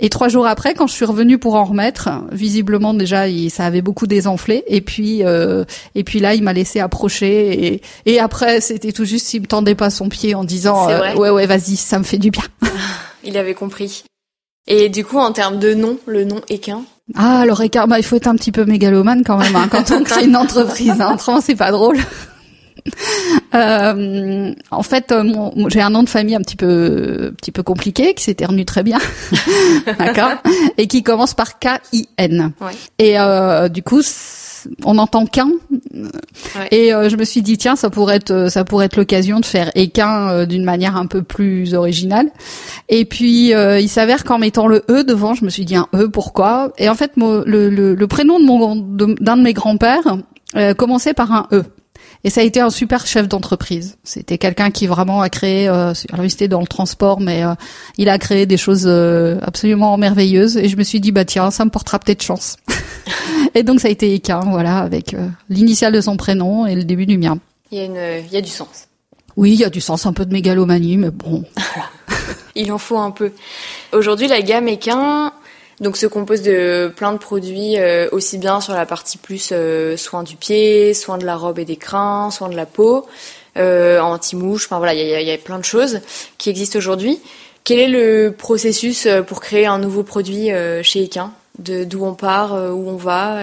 Et 0.00 0.08
trois 0.10 0.28
jours 0.28 0.46
après, 0.46 0.74
quand 0.74 0.86
je 0.86 0.92
suis 0.92 1.04
revenue 1.04 1.38
pour 1.38 1.56
en 1.56 1.64
remettre, 1.64 2.08
visiblement 2.30 2.94
déjà, 2.94 3.28
il, 3.28 3.50
ça 3.50 3.64
avait 3.64 3.82
beaucoup 3.82 4.06
désenflé. 4.06 4.64
Et 4.68 4.80
puis, 4.80 5.24
euh, 5.24 5.64
et 5.94 6.04
puis 6.04 6.20
là, 6.20 6.34
il 6.34 6.42
m'a 6.42 6.52
laissé 6.52 6.80
approcher. 6.80 7.66
Et, 7.66 7.82
et 8.06 8.20
après, 8.20 8.60
c'était 8.60 8.92
tout 8.92 9.04
juste 9.04 9.26
s'il 9.26 9.42
me 9.42 9.46
tendait 9.46 9.74
pas 9.74 9.90
son 9.90 10.08
pied 10.08 10.34
en 10.34 10.44
disant 10.44 10.88
euh, 10.88 11.14
ouais 11.14 11.30
ouais 11.30 11.46
vas-y, 11.46 11.76
ça 11.76 11.98
me 11.98 12.04
fait 12.04 12.18
du 12.18 12.30
bien. 12.30 12.44
il 13.24 13.36
avait 13.36 13.54
compris. 13.54 14.04
Et 14.68 14.88
du 14.88 15.04
coup, 15.04 15.18
en 15.18 15.32
termes 15.32 15.58
de 15.58 15.74
nom, 15.74 15.98
le 16.06 16.24
nom 16.24 16.40
Équin 16.48 16.82
Ah, 17.16 17.40
alors 17.40 17.62
Équin, 17.62 17.86
bah, 17.86 17.98
il 17.98 18.04
faut 18.04 18.16
être 18.16 18.26
un 18.26 18.36
petit 18.36 18.52
peu 18.52 18.66
mégalomane 18.66 19.24
quand 19.24 19.38
même 19.38 19.56
hein, 19.56 19.66
quand 19.70 19.90
on 19.90 20.04
crée 20.04 20.26
une 20.26 20.36
entreprise. 20.36 21.00
Hein. 21.00 21.14
Autrement, 21.14 21.40
c'est 21.40 21.56
pas 21.56 21.72
drôle. 21.72 21.98
Euh, 23.54 24.52
en 24.70 24.82
fait, 24.82 25.10
euh, 25.10 25.24
j'ai 25.68 25.80
un 25.80 25.88
nom 25.88 26.02
de 26.02 26.08
famille 26.08 26.34
un 26.34 26.40
petit 26.40 26.56
peu, 26.56 27.32
petit 27.40 27.50
peu 27.50 27.62
compliqué, 27.62 28.12
qui 28.12 28.22
s'éternue 28.22 28.64
très 28.64 28.82
bien, 28.82 28.98
d'accord, 29.98 30.32
et 30.76 30.86
qui 30.86 31.02
commence 31.02 31.32
par 31.32 31.58
K-I-N. 31.58 32.52
Ouais. 32.60 32.72
Et 32.98 33.18
euh, 33.18 33.68
du 33.68 33.82
coup, 33.82 34.02
on 34.84 34.98
entend 34.98 35.24
qu'un. 35.24 35.50
Et 36.70 36.92
euh, 36.92 37.08
je 37.08 37.16
me 37.16 37.24
suis 37.24 37.42
dit 37.42 37.56
tiens, 37.56 37.76
ça 37.76 37.90
pourrait 37.90 38.16
être, 38.16 38.50
ça 38.50 38.64
pourrait 38.64 38.86
être 38.86 38.96
l'occasion 38.96 39.40
de 39.40 39.46
faire 39.46 39.70
équin 39.74 40.28
euh, 40.28 40.46
d'une 40.46 40.64
manière 40.64 40.96
un 40.96 41.06
peu 41.06 41.22
plus 41.22 41.74
originale. 41.74 42.28
Et 42.88 43.04
puis 43.04 43.52
il 43.52 43.88
s'avère 43.88 44.24
qu'en 44.24 44.38
mettant 44.38 44.66
le 44.66 44.84
e 44.90 45.04
devant, 45.04 45.34
je 45.34 45.44
me 45.44 45.50
suis 45.50 45.64
dit 45.64 45.76
un 45.76 45.88
e 45.94 46.08
pourquoi? 46.08 46.72
Et 46.78 46.88
en 46.88 46.94
fait, 46.94 47.12
le, 47.16 47.44
le, 47.46 47.94
le 47.94 48.06
prénom 48.06 48.38
de 48.38 48.44
mon 48.44 48.76
d'un 48.76 49.36
de, 49.36 49.42
mes 49.42 49.52
grands-pères 49.52 50.18
commençait 50.76 51.14
par 51.14 51.32
un 51.32 51.46
e. 51.52 51.64
Et 52.24 52.30
ça 52.30 52.40
a 52.40 52.44
été 52.44 52.60
un 52.60 52.70
super 52.70 53.06
chef 53.06 53.28
d'entreprise. 53.28 53.96
C'était 54.02 54.38
quelqu'un 54.38 54.70
qui 54.70 54.86
vraiment 54.86 55.20
a 55.20 55.28
créé, 55.28 55.68
euh, 55.68 55.92
alors 56.12 56.24
il 56.24 56.32
était 56.32 56.48
dans 56.48 56.60
le 56.60 56.66
transport, 56.66 57.20
mais 57.20 57.44
euh, 57.44 57.54
il 57.96 58.08
a 58.08 58.18
créé 58.18 58.44
des 58.44 58.56
choses 58.56 58.84
euh, 58.86 59.38
absolument 59.42 59.96
merveilleuses. 59.96 60.56
Et 60.56 60.68
je 60.68 60.76
me 60.76 60.82
suis 60.82 61.00
dit, 61.00 61.12
bah 61.12 61.24
tiens, 61.24 61.50
ça 61.50 61.64
me 61.64 61.70
portera 61.70 61.98
peut-être 61.98 62.22
chance. 62.22 62.56
et 63.54 63.62
donc 63.62 63.80
ça 63.80 63.88
a 63.88 63.90
été 63.90 64.14
Equin, 64.14 64.40
voilà, 64.40 64.78
avec 64.78 65.14
euh, 65.14 65.28
l'initiale 65.48 65.92
de 65.92 66.00
son 66.00 66.16
prénom 66.16 66.66
et 66.66 66.74
le 66.74 66.84
début 66.84 67.06
du 67.06 67.18
mien. 67.18 67.38
Il 67.70 67.78
y 67.78 67.80
a, 67.82 67.84
une, 67.84 68.24
il 68.26 68.32
y 68.32 68.36
a 68.36 68.40
du 68.40 68.50
sens. 68.50 68.88
Oui, 69.36 69.52
il 69.52 69.60
y 69.60 69.64
a 69.64 69.70
du 69.70 69.80
sens, 69.80 70.04
un 70.04 70.12
peu 70.12 70.26
de 70.26 70.32
mégalomanie, 70.32 70.96
mais 70.96 71.10
bon. 71.10 71.44
il 72.56 72.72
en 72.72 72.78
faut 72.78 72.98
un 72.98 73.12
peu. 73.12 73.30
Aujourd'hui, 73.92 74.26
la 74.26 74.42
gamme 74.42 74.66
Equin, 74.66 75.32
donc 75.80 75.96
se 75.96 76.06
compose 76.06 76.42
de 76.42 76.92
plein 76.96 77.12
de 77.12 77.18
produits 77.18 77.78
euh, 77.78 78.08
aussi 78.10 78.38
bien 78.38 78.60
sur 78.60 78.74
la 78.74 78.86
partie 78.86 79.18
plus 79.18 79.50
euh, 79.52 79.96
soins 79.96 80.22
du 80.22 80.36
pied, 80.36 80.92
soins 80.94 81.18
de 81.18 81.26
la 81.26 81.36
robe 81.36 81.58
et 81.58 81.64
des 81.64 81.76
crins, 81.76 82.30
soins 82.30 82.48
de 82.48 82.56
la 82.56 82.66
peau, 82.66 83.06
euh, 83.56 84.00
anti-mouche, 84.00 84.66
enfin 84.66 84.78
voilà, 84.78 84.94
il 84.94 85.06
y 85.06 85.14
a, 85.14 85.20
y 85.20 85.30
a, 85.30 85.38
plein 85.38 85.58
de 85.58 85.64
choses 85.64 86.00
qui 86.36 86.50
existent 86.50 86.78
aujourd'hui. 86.78 87.20
Quel 87.64 87.78
est 87.78 87.88
le 87.88 88.34
processus 88.36 89.06
euh, 89.06 89.22
pour 89.22 89.40
créer 89.40 89.66
un 89.66 89.78
nouveau 89.78 90.02
produit 90.02 90.48
chez 90.82 91.04
Equin 91.04 91.32
d'où 91.58 92.04
on 92.04 92.14
part, 92.14 92.52
où 92.52 92.88
on 92.88 92.94
va, 92.94 93.40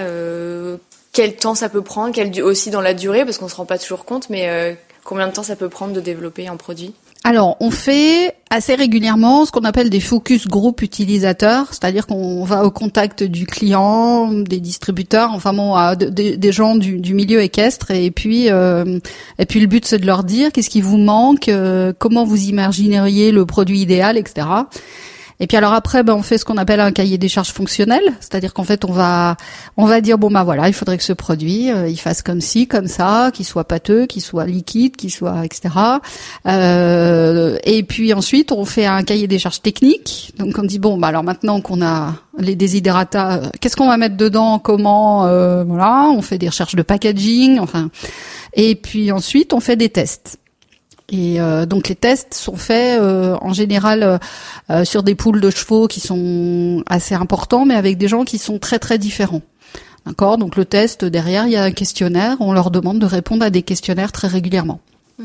quel 1.11 1.35
temps 1.35 1.53
ça 1.53 1.67
peut 1.67 1.81
prendre, 1.81 2.15
quel 2.15 2.41
aussi 2.41 2.69
dans 2.69 2.79
la 2.79 2.93
durée 2.93 3.25
parce 3.25 3.37
qu'on 3.37 3.49
se 3.49 3.55
rend 3.57 3.65
pas 3.65 3.77
toujours 3.77 4.05
compte, 4.05 4.29
mais 4.29 4.77
combien 5.03 5.27
de 5.27 5.33
temps 5.33 5.43
ça 5.43 5.57
peut 5.57 5.67
prendre 5.67 5.91
de 5.91 5.99
développer 5.99 6.47
un 6.47 6.55
produit? 6.55 6.93
Alors, 7.27 7.57
on 7.59 7.71
fait 7.71 8.35
assez 8.51 8.75
régulièrement 8.75 9.45
ce 9.45 9.51
qu'on 9.51 9.63
appelle 9.63 9.89
des 9.89 9.99
focus 9.99 10.47
group 10.47 10.83
utilisateurs, 10.83 11.69
c'est-à-dire 11.71 12.05
qu'on 12.05 12.43
va 12.43 12.63
au 12.65 12.69
contact 12.69 13.23
du 13.23 13.47
client, 13.47 14.31
des 14.31 14.59
distributeurs, 14.59 15.31
enfin 15.31 15.51
bon, 15.51 15.75
des 15.95 16.51
gens 16.51 16.75
du, 16.75 17.15
milieu 17.15 17.41
équestre, 17.41 17.89
et 17.89 18.11
puis 18.11 18.51
euh, 18.51 18.99
et 19.39 19.47
puis 19.47 19.59
le 19.59 19.65
but 19.65 19.87
c'est 19.87 19.97
de 19.97 20.05
leur 20.05 20.23
dire 20.23 20.51
qu'est-ce 20.51 20.69
qui 20.69 20.81
vous 20.81 20.99
manque, 20.99 21.49
euh, 21.49 21.93
comment 21.97 22.25
vous 22.25 22.43
imagineriez 22.43 23.31
le 23.31 23.43
produit 23.47 23.79
idéal, 23.79 24.19
etc. 24.19 24.45
Et 25.39 25.47
puis 25.47 25.57
alors 25.57 25.73
après, 25.73 26.03
ben, 26.03 26.13
on 26.13 26.21
fait 26.21 26.37
ce 26.37 26.45
qu'on 26.45 26.57
appelle 26.57 26.79
un 26.79 26.91
cahier 26.91 27.17
des 27.17 27.27
charges 27.27 27.51
fonctionnel, 27.51 28.01
c'est-à-dire 28.19 28.53
qu'en 28.53 28.63
fait, 28.63 28.85
on 28.85 28.91
va 28.91 29.35
on 29.77 29.85
va 29.85 30.01
dire 30.01 30.17
bon 30.17 30.31
bah 30.31 30.43
voilà, 30.43 30.67
il 30.67 30.73
faudrait 30.73 30.97
que 30.97 31.03
ce 31.03 31.13
produit 31.13 31.71
euh, 31.71 31.89
il 31.89 31.97
fasse 31.97 32.21
comme 32.21 32.41
ci, 32.41 32.67
comme 32.67 32.87
ça, 32.87 33.31
qu'il 33.33 33.45
soit 33.45 33.65
pâteux, 33.65 34.05
qu'il 34.05 34.21
soit 34.21 34.45
liquide, 34.45 34.95
qu'il 34.95 35.11
soit 35.11 35.45
etc. 35.45 35.73
Euh, 36.47 37.57
et 37.63 37.83
puis 37.83 38.13
ensuite, 38.13 38.51
on 38.51 38.65
fait 38.65 38.85
un 38.85 39.03
cahier 39.03 39.27
des 39.27 39.39
charges 39.39 39.61
techniques. 39.61 40.33
Donc 40.37 40.57
on 40.57 40.63
dit 40.63 40.79
bon 40.79 40.97
bah 40.97 41.07
alors 41.07 41.23
maintenant 41.23 41.59
qu'on 41.61 41.81
a 41.81 42.13
les 42.37 42.55
desiderata, 42.55 43.33
euh, 43.33 43.49
qu'est-ce 43.59 43.75
qu'on 43.75 43.87
va 43.87 43.97
mettre 43.97 44.17
dedans, 44.17 44.59
comment, 44.59 45.25
euh, 45.25 45.63
voilà, 45.63 46.09
on 46.09 46.21
fait 46.21 46.37
des 46.37 46.49
recherches 46.49 46.75
de 46.75 46.81
packaging, 46.81 47.59
enfin. 47.59 47.89
Et 48.53 48.75
puis 48.75 49.11
ensuite, 49.11 49.53
on 49.53 49.59
fait 49.59 49.75
des 49.75 49.89
tests. 49.89 50.37
Et 51.09 51.39
euh, 51.39 51.65
donc 51.65 51.87
les 51.87 51.95
tests 51.95 52.33
sont 52.33 52.55
faits 52.55 52.99
euh, 52.99 53.37
en 53.41 53.53
général 53.53 54.19
euh, 54.71 54.85
sur 54.85 55.03
des 55.03 55.13
poules 55.13 55.39
de 55.39 55.49
chevaux 55.49 55.87
qui 55.87 55.99
sont 55.99 56.83
assez 56.87 57.13
importants, 57.13 57.65
mais 57.65 57.75
avec 57.75 57.97
des 57.97 58.07
gens 58.07 58.25
qui 58.25 58.37
sont 58.37 58.57
très 58.57 58.79
très 58.79 58.97
différents. 58.97 59.41
D'accord? 60.05 60.37
Donc 60.37 60.55
le 60.55 60.65
test 60.65 61.05
derrière, 61.05 61.45
il 61.45 61.51
y 61.51 61.55
a 61.55 61.63
un 61.63 61.71
questionnaire. 61.71 62.37
On 62.39 62.53
leur 62.53 62.71
demande 62.71 62.99
de 62.99 63.05
répondre 63.05 63.43
à 63.43 63.49
des 63.49 63.61
questionnaires 63.61 64.11
très 64.11 64.27
régulièrement. 64.27 64.79
Mmh. 65.19 65.23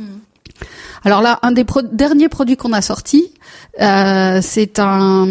Alors 1.05 1.23
là, 1.23 1.39
un 1.43 1.53
des 1.53 1.65
derniers 1.93 2.29
produits 2.29 2.57
qu'on 2.57 2.73
a 2.73 2.83
sorti, 2.83 3.33
euh, 3.81 4.41
c'est 4.43 4.79
un 4.79 5.27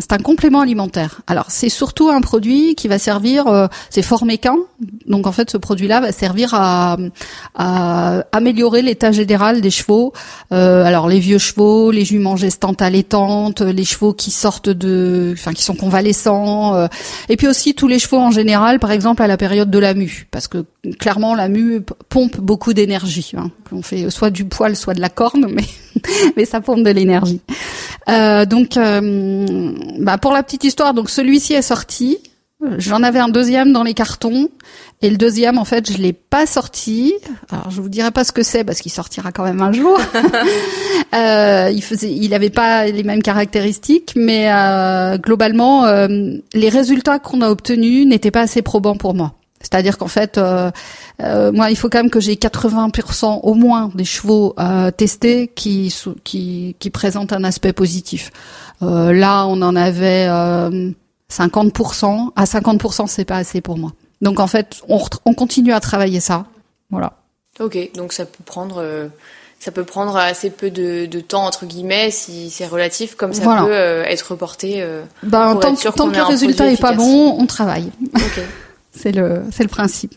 c'est 0.00 0.12
un 0.12 0.18
complément 0.18 0.60
alimentaire. 0.60 1.20
Alors 1.26 1.46
c'est 1.48 1.68
surtout 1.68 2.08
un 2.08 2.20
produit 2.20 2.74
qui 2.74 2.88
va 2.88 2.98
servir, 2.98 3.46
euh, 3.46 3.66
c'est 3.90 4.02
forméquin. 4.02 4.56
Donc 5.06 5.26
en 5.26 5.32
fait, 5.32 5.50
ce 5.50 5.56
produit-là 5.56 6.00
va 6.00 6.12
servir 6.12 6.54
à, 6.54 6.96
à 7.54 8.24
améliorer 8.32 8.82
l'état 8.82 9.12
général 9.12 9.60
des 9.60 9.70
chevaux. 9.70 10.12
Euh, 10.52 10.84
alors 10.84 11.08
les 11.08 11.20
vieux 11.20 11.38
chevaux, 11.38 11.90
les 11.90 12.04
juments 12.04 12.36
gestantes 12.36 12.82
allaitantes, 12.82 13.60
les 13.60 13.84
chevaux 13.84 14.12
qui 14.12 14.30
sortent 14.30 14.70
de, 14.70 15.34
enfin 15.36 15.52
qui 15.52 15.62
sont 15.62 15.74
convalescents, 15.74 16.74
euh, 16.74 16.86
et 17.28 17.36
puis 17.36 17.48
aussi 17.48 17.74
tous 17.74 17.88
les 17.88 17.98
chevaux 17.98 18.18
en 18.18 18.30
général, 18.30 18.78
par 18.78 18.90
exemple 18.90 19.22
à 19.22 19.26
la 19.26 19.36
période 19.36 19.70
de 19.70 19.78
la 19.78 19.94
mue, 19.94 20.26
parce 20.30 20.48
que 20.48 20.64
clairement 20.98 21.34
la 21.34 21.48
mue 21.48 21.82
pompe 22.08 22.38
beaucoup 22.40 22.72
d'énergie. 22.72 23.32
Hein. 23.36 23.50
On 23.72 23.82
fait 23.82 24.10
soit 24.10 24.30
du 24.30 24.44
poil, 24.44 24.76
soit 24.76 24.94
de 24.94 25.00
la 25.00 25.10
corne, 25.10 25.46
mais 25.52 25.64
mais 26.36 26.44
ça 26.44 26.60
pompe 26.60 26.82
de 26.82 26.90
l'énergie. 26.90 27.40
Euh, 28.08 28.46
donc, 28.46 28.76
euh, 28.76 29.74
bah 29.98 30.18
pour 30.18 30.32
la 30.32 30.42
petite 30.42 30.64
histoire, 30.64 30.94
donc 30.94 31.10
celui-ci 31.10 31.54
est 31.54 31.62
sorti. 31.62 32.18
J'en 32.78 33.04
avais 33.04 33.20
un 33.20 33.28
deuxième 33.28 33.72
dans 33.72 33.84
les 33.84 33.94
cartons 33.94 34.48
et 35.00 35.10
le 35.10 35.16
deuxième 35.16 35.58
en 35.58 35.64
fait 35.64 35.92
je 35.92 35.98
l'ai 35.98 36.12
pas 36.12 36.44
sorti. 36.44 37.14
Alors 37.52 37.70
je 37.70 37.80
vous 37.80 37.88
dirai 37.88 38.10
pas 38.10 38.24
ce 38.24 38.32
que 38.32 38.42
c'est 38.42 38.64
parce 38.64 38.80
qu'il 38.80 38.90
sortira 38.90 39.30
quand 39.30 39.44
même 39.44 39.62
un 39.62 39.70
jour. 39.70 39.96
euh, 41.14 41.70
il 41.72 41.82
faisait, 41.82 42.10
il 42.10 42.34
avait 42.34 42.50
pas 42.50 42.86
les 42.86 43.04
mêmes 43.04 43.22
caractéristiques, 43.22 44.14
mais 44.16 44.52
euh, 44.52 45.18
globalement 45.18 45.84
euh, 45.84 46.08
les 46.52 46.68
résultats 46.68 47.20
qu'on 47.20 47.42
a 47.42 47.48
obtenus 47.48 48.06
n'étaient 48.08 48.32
pas 48.32 48.40
assez 48.40 48.60
probants 48.60 48.96
pour 48.96 49.14
moi. 49.14 49.34
C'est-à-dire 49.60 49.98
qu'en 49.98 50.08
fait, 50.08 50.38
euh, 50.38 50.70
euh, 51.20 51.52
moi, 51.52 51.70
il 51.70 51.76
faut 51.76 51.88
quand 51.88 51.98
même 51.98 52.10
que 52.10 52.20
j'ai 52.20 52.34
80% 52.34 53.40
au 53.42 53.54
moins 53.54 53.90
des 53.94 54.04
chevaux 54.04 54.54
euh, 54.58 54.90
testés 54.90 55.48
qui, 55.48 55.94
qui, 56.24 56.76
qui 56.78 56.90
présentent 56.90 57.32
un 57.32 57.44
aspect 57.44 57.72
positif. 57.72 58.30
Euh, 58.82 59.12
là, 59.12 59.46
on 59.46 59.60
en 59.62 59.74
avait 59.74 60.28
50%. 60.28 62.30
À 62.36 62.44
50%, 62.44 63.06
c'est 63.08 63.24
pas 63.24 63.36
assez 63.36 63.60
pour 63.60 63.78
moi. 63.78 63.92
Donc 64.22 64.40
en 64.40 64.46
fait, 64.46 64.80
on, 64.88 65.00
on 65.24 65.34
continue 65.34 65.72
à 65.72 65.80
travailler 65.80 66.20
ça. 66.20 66.46
Voilà. 66.90 67.14
Ok, 67.60 67.76
donc 67.94 68.12
ça 68.12 68.24
peut 68.24 68.44
prendre 68.44 69.10
ça 69.60 69.72
peut 69.72 69.84
prendre 69.84 70.16
assez 70.16 70.50
peu 70.50 70.70
de, 70.70 71.06
de, 71.06 71.20
temps 71.20 71.44
entre 71.44 71.66
guillemets 71.66 72.10
si 72.10 72.50
c'est 72.50 72.66
relatif 72.66 73.16
comme 73.16 73.32
ça 73.32 73.64
peut 73.64 73.72
être 73.72 74.30
reporté 74.30 74.76
euh, 74.78 75.02
bah, 75.24 75.56
tant, 75.60 75.74
tant 75.74 76.10
que 76.10 76.16
le 76.16 76.22
résultat 76.22 76.70
est 76.70 76.80
pas 76.80 76.92
bon 76.92 77.36
on 77.38 77.46
travaille 77.46 77.90
okay. 78.14 78.46
c'est 78.98 79.12
le 79.12 79.42
c'est 79.50 79.62
le 79.62 79.68
principe 79.68 80.14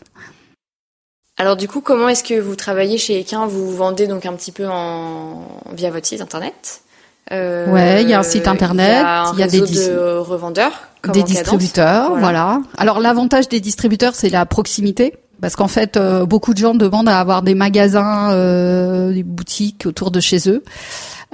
Alors 1.38 1.56
du 1.56 1.68
coup, 1.68 1.80
comment 1.80 2.08
est-ce 2.08 2.24
que 2.24 2.38
vous 2.38 2.56
travaillez 2.56 2.98
chez 2.98 3.20
Equin 3.20 3.46
Vous 3.46 3.74
vendez 3.74 4.06
donc 4.06 4.26
un 4.26 4.34
petit 4.34 4.52
peu 4.52 4.66
en 4.68 5.46
via 5.72 5.90
votre 5.90 6.06
site 6.06 6.20
internet 6.20 6.82
euh, 7.30 7.72
Ouais, 7.72 8.02
il 8.02 8.08
y 8.08 8.14
a 8.14 8.18
un 8.18 8.24
site 8.24 8.48
internet, 8.48 9.04
il 9.34 9.40
y 9.40 9.42
a, 9.42 9.48
des 9.48 9.60
de 9.60 10.16
revendeurs, 10.18 10.88
des 11.12 11.22
distributeurs, 11.22 12.16
voilà. 12.18 12.60
Alors 12.76 13.00
l'avantage 13.00 13.48
des 13.48 13.60
distributeurs, 13.60 14.14
c'est 14.14 14.30
la 14.30 14.46
proximité. 14.46 15.14
Parce 15.42 15.56
qu'en 15.56 15.66
fait, 15.66 15.96
euh, 15.96 16.24
beaucoup 16.24 16.54
de 16.54 16.58
gens 16.58 16.72
demandent 16.72 17.08
à 17.08 17.18
avoir 17.18 17.42
des 17.42 17.56
magasins, 17.56 18.30
euh, 18.30 19.12
des 19.12 19.24
boutiques 19.24 19.86
autour 19.86 20.12
de 20.12 20.20
chez 20.20 20.48
eux. 20.48 20.62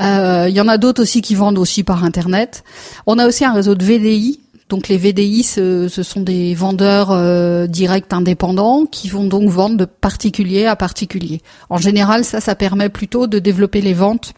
Euh, 0.00 0.46
il 0.48 0.54
y 0.54 0.62
en 0.62 0.68
a 0.68 0.78
d'autres 0.78 1.02
aussi 1.02 1.20
qui 1.20 1.34
vendent 1.34 1.58
aussi 1.58 1.84
par 1.84 2.02
internet. 2.04 2.64
On 3.06 3.18
a 3.18 3.26
aussi 3.26 3.44
un 3.44 3.52
réseau 3.52 3.74
de 3.74 3.84
VDI. 3.84 4.40
Donc 4.68 4.88
les 4.88 4.98
VDI, 4.98 5.42
ce, 5.42 5.88
sont 5.88 6.20
des 6.20 6.54
vendeurs 6.54 7.10
euh, 7.10 7.66
directs 7.66 8.12
indépendants 8.12 8.84
qui 8.84 9.08
vont 9.08 9.26
donc 9.26 9.48
vendre 9.48 9.76
de 9.76 9.86
particulier 9.86 10.66
à 10.66 10.76
particulier. 10.76 11.40
En 11.70 11.78
général, 11.78 12.24
ça, 12.24 12.40
ça 12.40 12.54
permet 12.54 12.90
plutôt 12.90 13.26
de 13.26 13.38
développer 13.38 13.80
les 13.80 13.94
ventes 13.94 14.34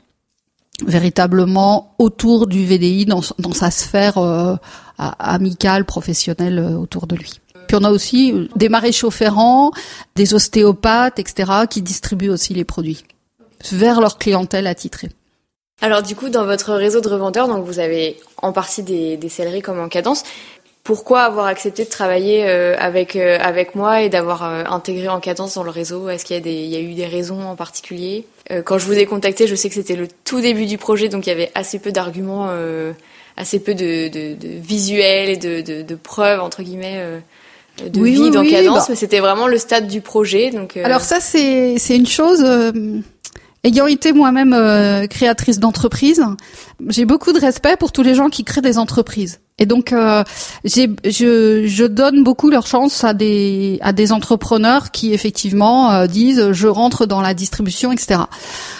véritablement 0.86 1.94
autour 1.98 2.46
du 2.46 2.64
VDI 2.64 3.06
dans, 3.06 3.22
sa 3.52 3.70
sphère 3.70 4.18
euh, 4.18 4.54
amicale, 4.96 5.84
professionnelle 5.84 6.58
euh, 6.58 6.76
autour 6.76 7.06
de 7.06 7.16
lui. 7.16 7.40
Puis 7.66 7.76
on 7.80 7.84
a 7.84 7.90
aussi 7.90 8.48
des 8.56 8.68
maréchaux 8.68 9.10
ferrants, 9.10 9.72
des 10.16 10.34
ostéopathes, 10.34 11.18
etc., 11.18 11.52
qui 11.68 11.82
distribuent 11.82 12.30
aussi 12.30 12.54
les 12.54 12.64
produits 12.64 13.04
vers 13.70 14.00
leur 14.00 14.18
clientèle 14.18 14.66
attitrée. 14.66 15.10
Alors 15.82 16.02
du 16.02 16.14
coup, 16.14 16.28
dans 16.28 16.44
votre 16.44 16.74
réseau 16.74 17.00
de 17.00 17.08
revendeurs, 17.08 17.48
donc 17.48 17.64
vous 17.64 17.78
avez 17.78 18.16
en 18.38 18.52
partie 18.52 18.82
des, 18.82 19.16
des 19.16 19.28
selleries 19.28 19.62
comme 19.62 19.80
en 19.80 19.88
cadence. 19.88 20.24
Pourquoi 20.82 21.22
avoir 21.22 21.46
accepté 21.46 21.84
de 21.84 21.90
travailler 21.90 22.48
euh, 22.48 22.74
avec 22.78 23.14
euh, 23.14 23.38
avec 23.40 23.74
moi 23.74 24.02
et 24.02 24.08
d'avoir 24.08 24.42
euh, 24.44 24.64
intégré 24.64 25.08
en 25.08 25.20
cadence 25.20 25.54
dans 25.54 25.62
le 25.62 25.70
réseau? 25.70 26.08
Est-ce 26.08 26.24
qu'il 26.24 26.34
y 26.34 26.38
a 26.38 26.42
des 26.42 26.52
il 26.52 26.70
y 26.70 26.76
a 26.76 26.80
eu 26.80 26.94
des 26.94 27.06
raisons 27.06 27.42
en 27.42 27.54
particulier? 27.54 28.24
Quand 28.64 28.78
je 28.78 28.86
vous 28.86 28.98
ai 28.98 29.06
contacté, 29.06 29.46
je 29.46 29.54
sais 29.54 29.68
que 29.68 29.74
c'était 29.76 29.94
le 29.94 30.08
tout 30.24 30.40
début 30.40 30.66
du 30.66 30.76
projet, 30.76 31.08
donc 31.08 31.26
il 31.26 31.28
y 31.28 31.32
avait 31.32 31.52
assez 31.54 31.78
peu 31.78 31.92
d'arguments, 31.92 32.50
assez 33.36 33.60
peu 33.60 33.74
de, 33.74 34.08
de, 34.08 34.34
de, 34.34 34.48
visuels 34.58 35.28
et 35.28 35.36
de, 35.36 35.60
de, 35.60 35.82
de 35.82 35.94
preuves 35.94 36.40
entre 36.40 36.62
guillemets 36.62 37.00
de 37.80 38.02
vie 38.02 38.30
dans 38.30 38.44
cadence, 38.44 38.78
bah 38.78 38.86
mais 38.88 38.96
c'était 38.96 39.20
vraiment 39.20 39.46
le 39.46 39.58
stade 39.58 39.86
du 39.86 40.00
projet. 40.00 40.50
Donc 40.50 40.76
alors 40.78 41.02
ça 41.02 41.20
c'est 41.20 41.78
c'est 41.78 41.94
une 41.94 42.08
chose 42.08 42.44
Ayant 43.62 43.86
été 43.86 44.12
moi-même 44.12 44.54
euh, 44.54 45.06
créatrice 45.06 45.58
d'entreprise, 45.58 46.24
j'ai 46.88 47.04
beaucoup 47.04 47.32
de 47.32 47.38
respect 47.38 47.76
pour 47.76 47.92
tous 47.92 48.02
les 48.02 48.14
gens 48.14 48.30
qui 48.30 48.42
créent 48.42 48.62
des 48.62 48.78
entreprises. 48.78 49.40
Et 49.60 49.66
donc, 49.66 49.92
euh, 49.92 50.24
je, 50.64 51.64
je, 51.66 51.84
donne 51.84 52.24
beaucoup 52.24 52.48
leur 52.48 52.66
chance 52.66 53.04
à 53.04 53.12
des 53.12 53.78
à 53.82 53.92
des 53.92 54.10
entrepreneurs 54.10 54.90
qui 54.90 55.12
effectivement 55.12 55.92
euh, 55.92 56.06
disent 56.06 56.52
je 56.52 56.66
rentre 56.66 57.04
dans 57.04 57.20
la 57.20 57.34
distribution, 57.34 57.92
etc. 57.92 58.22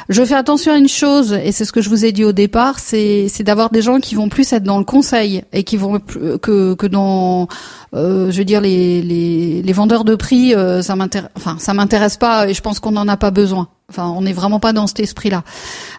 Je 0.09 0.25
fais 0.25 0.35
attention 0.35 0.73
à 0.73 0.79
une 0.79 0.89
chose 0.89 1.35
et 1.35 1.53
c'est 1.53 1.67
ce 1.67 1.73
que 1.73 1.83
je 1.83 1.91
vous 1.91 2.07
ai 2.07 2.13
dit 2.13 2.25
au 2.25 2.33
départ, 2.33 2.79
c'est 2.79 3.29
d'avoir 3.41 3.69
des 3.69 3.83
gens 3.83 4.01
qui 4.01 4.15
vont 4.15 4.31
plus 4.31 4.51
être 4.55 4.65
dans 4.65 4.79
le 4.79 4.85
conseil 4.85 5.45
et 5.53 5.65
qui 5.65 5.77
vont 5.77 6.01
que 6.01 6.75
que 6.75 6.87
dans 6.87 7.47
euh, 7.95 8.31
je 8.31 8.39
veux 8.39 8.45
dire 8.45 8.63
les 8.63 9.03
les, 9.03 9.61
les 9.61 9.73
vendeurs 9.75 10.05
de 10.05 10.15
prix, 10.15 10.55
ça 10.83 10.97
m'intéresse 10.97 11.31
enfin 11.37 11.75
m'intéresse 11.75 12.17
pas 12.17 12.49
et 12.49 12.55
je 12.55 12.63
pense 12.63 12.81
qu'on 12.81 12.93
n'en 12.93 13.07
a 13.07 13.19
pas 13.19 13.31
besoin. 13.31 13.69
Enfin, 13.91 14.07
on 14.17 14.23
n'est 14.23 14.33
vraiment 14.33 14.61
pas 14.61 14.73
dans 14.73 14.87
cet 14.87 15.01
esprit-là. 15.01 15.43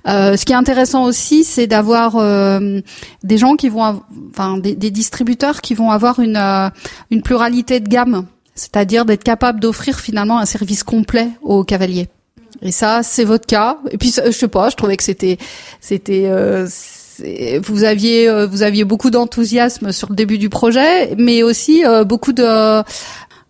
Euh, 0.07 0.35
ce 0.35 0.45
qui 0.45 0.53
est 0.53 0.55
intéressant 0.55 1.03
aussi, 1.05 1.43
c'est 1.43 1.67
d'avoir 1.67 2.15
euh, 2.17 2.81
des 3.23 3.37
gens 3.37 3.55
qui 3.55 3.69
vont, 3.69 4.01
enfin, 4.31 4.57
des, 4.57 4.75
distributeurs 4.91 5.61
qui 5.61 5.73
vont 5.73 5.91
avoir 5.91 6.19
une 6.19 6.37
euh, 6.37 6.69
une 7.11 7.21
pluralité 7.21 7.79
de 7.79 7.87
gamme, 7.87 8.25
c'est-à-dire 8.55 9.05
d'être 9.05 9.23
capable 9.23 9.59
d'offrir 9.59 9.99
finalement 9.99 10.39
un 10.39 10.45
service 10.45 10.83
complet 10.83 11.29
aux 11.41 11.63
cavaliers. 11.63 12.09
Et 12.63 12.71
ça, 12.71 13.01
c'est 13.03 13.23
votre 13.23 13.45
cas. 13.45 13.77
Et 13.91 13.97
puis, 13.97 14.13
je 14.25 14.31
sais 14.31 14.47
pas, 14.47 14.69
je 14.69 14.75
trouvais 14.75 14.97
que 14.97 15.03
c'était, 15.03 15.37
c'était, 15.79 16.29
vous 17.59 17.83
aviez, 17.83 18.45
vous 18.45 18.61
aviez 18.61 18.83
beaucoup 18.83 19.09
d'enthousiasme 19.09 19.91
sur 19.91 20.09
le 20.09 20.15
début 20.15 20.37
du 20.37 20.49
projet, 20.49 21.15
mais 21.17 21.41
aussi 21.41 21.83
beaucoup 22.05 22.33
de 22.33 22.83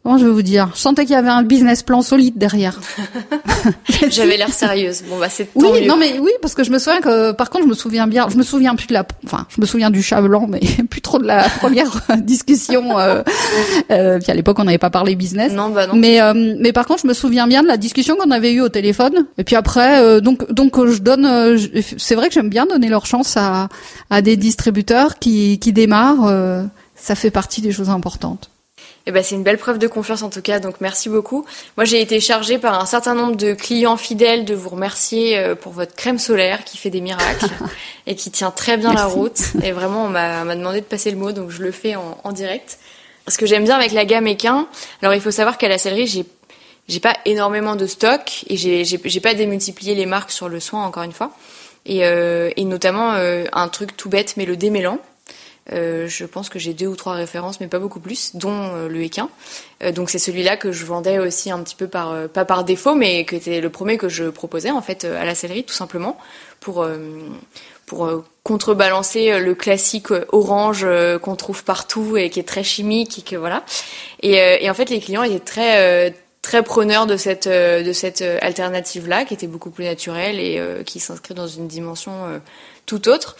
Comment 0.03 0.17
je 0.17 0.25
vais 0.25 0.31
vous 0.31 0.41
dire? 0.41 0.71
Je 0.73 0.79
sentais 0.79 1.05
qu'il 1.05 1.13
y 1.13 1.17
avait 1.17 1.29
un 1.29 1.43
business 1.43 1.83
plan 1.83 2.01
solide 2.01 2.35
derrière. 2.35 2.79
J'avais 4.09 4.35
l'air 4.35 4.51
sérieuse. 4.51 5.03
Bon 5.07 5.19
bah 5.19 5.27
c'est 5.29 5.47
Oui, 5.53 5.85
non 5.85 5.95
mais 5.95 6.17
oui 6.19 6.31
parce 6.41 6.55
que 6.55 6.63
je 6.63 6.71
me 6.71 6.79
souviens 6.79 7.01
que 7.01 7.33
par 7.33 7.51
contre 7.51 7.65
je 7.65 7.69
me 7.69 7.75
souviens 7.75 8.07
bien, 8.07 8.27
je 8.27 8.35
me 8.35 8.41
souviens 8.41 8.75
plus 8.75 8.87
de 8.87 8.93
la 8.93 9.05
enfin, 9.25 9.45
je 9.55 9.61
me 9.61 9.67
souviens 9.67 9.91
du 9.91 10.01
chat 10.01 10.19
blanc 10.21 10.47
mais 10.49 10.59
plus 10.89 11.01
trop 11.01 11.19
de 11.19 11.27
la 11.27 11.43
première 11.59 12.01
discussion 12.17 12.97
euh, 12.97 13.21
euh, 13.91 14.17
puis 14.19 14.31
à 14.31 14.33
l'époque 14.33 14.57
on 14.57 14.63
n'avait 14.63 14.79
pas 14.79 14.89
parlé 14.89 15.15
business. 15.15 15.53
Non 15.53 15.69
bah 15.69 15.85
non. 15.85 15.93
Mais 15.95 16.19
euh, 16.19 16.55
mais 16.59 16.73
par 16.73 16.87
contre 16.87 17.03
je 17.03 17.07
me 17.07 17.13
souviens 17.13 17.45
bien 17.45 17.61
de 17.61 17.67
la 17.67 17.77
discussion 17.77 18.15
qu'on 18.15 18.31
avait 18.31 18.53
eue 18.53 18.61
au 18.61 18.69
téléphone 18.69 19.27
et 19.37 19.43
puis 19.43 19.55
après 19.55 20.01
euh, 20.01 20.19
donc 20.19 20.51
donc 20.51 20.83
je 20.83 20.97
donne 20.97 21.59
c'est 21.97 22.15
vrai 22.15 22.27
que 22.29 22.33
j'aime 22.33 22.49
bien 22.49 22.65
donner 22.65 22.89
leur 22.89 23.05
chance 23.05 23.37
à 23.37 23.69
à 24.09 24.23
des 24.23 24.35
distributeurs 24.35 25.19
qui 25.19 25.59
qui 25.59 25.73
démarrent 25.73 26.65
ça 26.95 27.13
fait 27.13 27.31
partie 27.31 27.61
des 27.61 27.71
choses 27.71 27.91
importantes. 27.91 28.49
Eh 29.07 29.11
ben, 29.11 29.23
c'est 29.23 29.35
une 29.35 29.43
belle 29.43 29.57
preuve 29.57 29.79
de 29.79 29.87
confiance 29.87 30.21
en 30.21 30.29
tout 30.29 30.41
cas, 30.41 30.59
donc 30.59 30.75
merci 30.79 31.09
beaucoup. 31.09 31.45
Moi, 31.75 31.85
j'ai 31.85 32.01
été 32.01 32.19
chargée 32.19 32.59
par 32.59 32.79
un 32.79 32.85
certain 32.85 33.15
nombre 33.15 33.35
de 33.35 33.53
clients 33.53 33.97
fidèles 33.97 34.45
de 34.45 34.53
vous 34.53 34.69
remercier 34.69 35.37
euh, 35.37 35.55
pour 35.55 35.71
votre 35.71 35.95
crème 35.95 36.19
solaire 36.19 36.63
qui 36.63 36.77
fait 36.77 36.91
des 36.91 37.01
miracles 37.01 37.49
et 38.07 38.15
qui 38.15 38.29
tient 38.29 38.51
très 38.51 38.77
bien 38.77 38.93
la 38.93 39.05
route. 39.05 39.39
Et 39.63 39.71
vraiment, 39.71 40.05
on 40.05 40.09
m'a 40.09 40.55
demandé 40.55 40.81
de 40.81 40.85
passer 40.85 41.09
le 41.09 41.17
mot, 41.17 41.31
donc 41.31 41.49
je 41.49 41.63
le 41.63 41.71
fais 41.71 41.95
en, 41.95 42.17
en 42.23 42.31
direct. 42.31 42.77
Ce 43.27 43.37
que 43.37 43.45
j'aime 43.45 43.63
bien 43.63 43.75
avec 43.75 43.91
la 43.91 44.05
gamme 44.05 44.27
Equin, 44.27 44.67
alors 45.01 45.13
il 45.13 45.21
faut 45.21 45.31
savoir 45.31 45.57
qu'à 45.57 45.67
la 45.67 45.77
sellerie, 45.77 46.07
j'ai 46.07 46.25
j'ai 46.87 46.99
pas 46.99 47.15
énormément 47.25 47.75
de 47.75 47.85
stock 47.85 48.43
et 48.47 48.57
j'ai 48.57 48.83
j'ai 48.83 49.19
pas 49.21 49.33
démultiplié 49.33 49.95
les 49.95 50.05
marques 50.05 50.31
sur 50.31 50.49
le 50.49 50.59
soin 50.59 50.83
encore 50.83 51.03
une 51.03 51.13
fois. 51.13 51.31
Et, 51.85 52.05
euh, 52.05 52.51
et 52.57 52.65
notamment 52.65 53.13
euh, 53.13 53.45
un 53.53 53.67
truc 53.67 53.97
tout 53.97 54.09
bête, 54.09 54.35
mais 54.37 54.45
le 54.45 54.55
démêlant. 54.55 54.99
Euh, 55.71 56.07
je 56.07 56.25
pense 56.25 56.49
que 56.49 56.59
j'ai 56.59 56.73
deux 56.73 56.87
ou 56.87 56.95
trois 56.95 57.13
références, 57.13 57.59
mais 57.59 57.67
pas 57.67 57.79
beaucoup 57.79 57.99
plus, 57.99 58.35
dont 58.35 58.71
euh, 58.73 58.87
le 58.87 59.03
Équin. 59.03 59.29
Euh, 59.83 59.91
donc 59.91 60.09
c'est 60.09 60.19
celui-là 60.19 60.57
que 60.57 60.71
je 60.71 60.85
vendais 60.85 61.19
aussi 61.19 61.51
un 61.51 61.59
petit 61.59 61.75
peu 61.75 61.87
par, 61.87 62.27
pas 62.29 62.45
par 62.45 62.63
défaut, 62.63 62.95
mais 62.95 63.25
que 63.25 63.37
c'était 63.37 63.61
le 63.61 63.69
premier 63.69 63.97
que 63.97 64.09
je 64.09 64.25
proposais 64.25 64.71
en 64.71 64.81
fait 64.81 65.05
à 65.05 65.23
la 65.23 65.35
sellerie, 65.35 65.63
tout 65.63 65.73
simplement, 65.73 66.17
pour 66.59 66.85
pour 67.85 68.09
contrebalancer 68.43 69.39
le 69.39 69.53
classique 69.53 70.07
orange 70.31 70.87
qu'on 71.21 71.35
trouve 71.35 71.63
partout 71.63 72.15
et 72.15 72.29
qui 72.29 72.39
est 72.39 72.47
très 72.47 72.63
chimique 72.63 73.19
et 73.19 73.21
que 73.21 73.35
voilà. 73.35 73.63
Et, 74.21 74.35
et 74.63 74.69
en 74.69 74.73
fait 74.73 74.89
les 74.89 74.99
clients 74.99 75.23
étaient 75.23 75.39
très 75.39 76.15
très 76.41 76.63
preneurs 76.63 77.05
de 77.05 77.17
cette 77.17 77.47
de 77.47 77.93
cette 77.93 78.21
alternative 78.21 79.07
là, 79.07 79.25
qui 79.25 79.33
était 79.33 79.47
beaucoup 79.47 79.69
plus 79.69 79.85
naturelle 79.85 80.39
et 80.39 80.61
qui 80.85 80.99
s'inscrit 80.99 81.33
dans 81.33 81.47
une 81.47 81.67
dimension 81.67 82.11
tout 82.85 83.09
autre. 83.09 83.35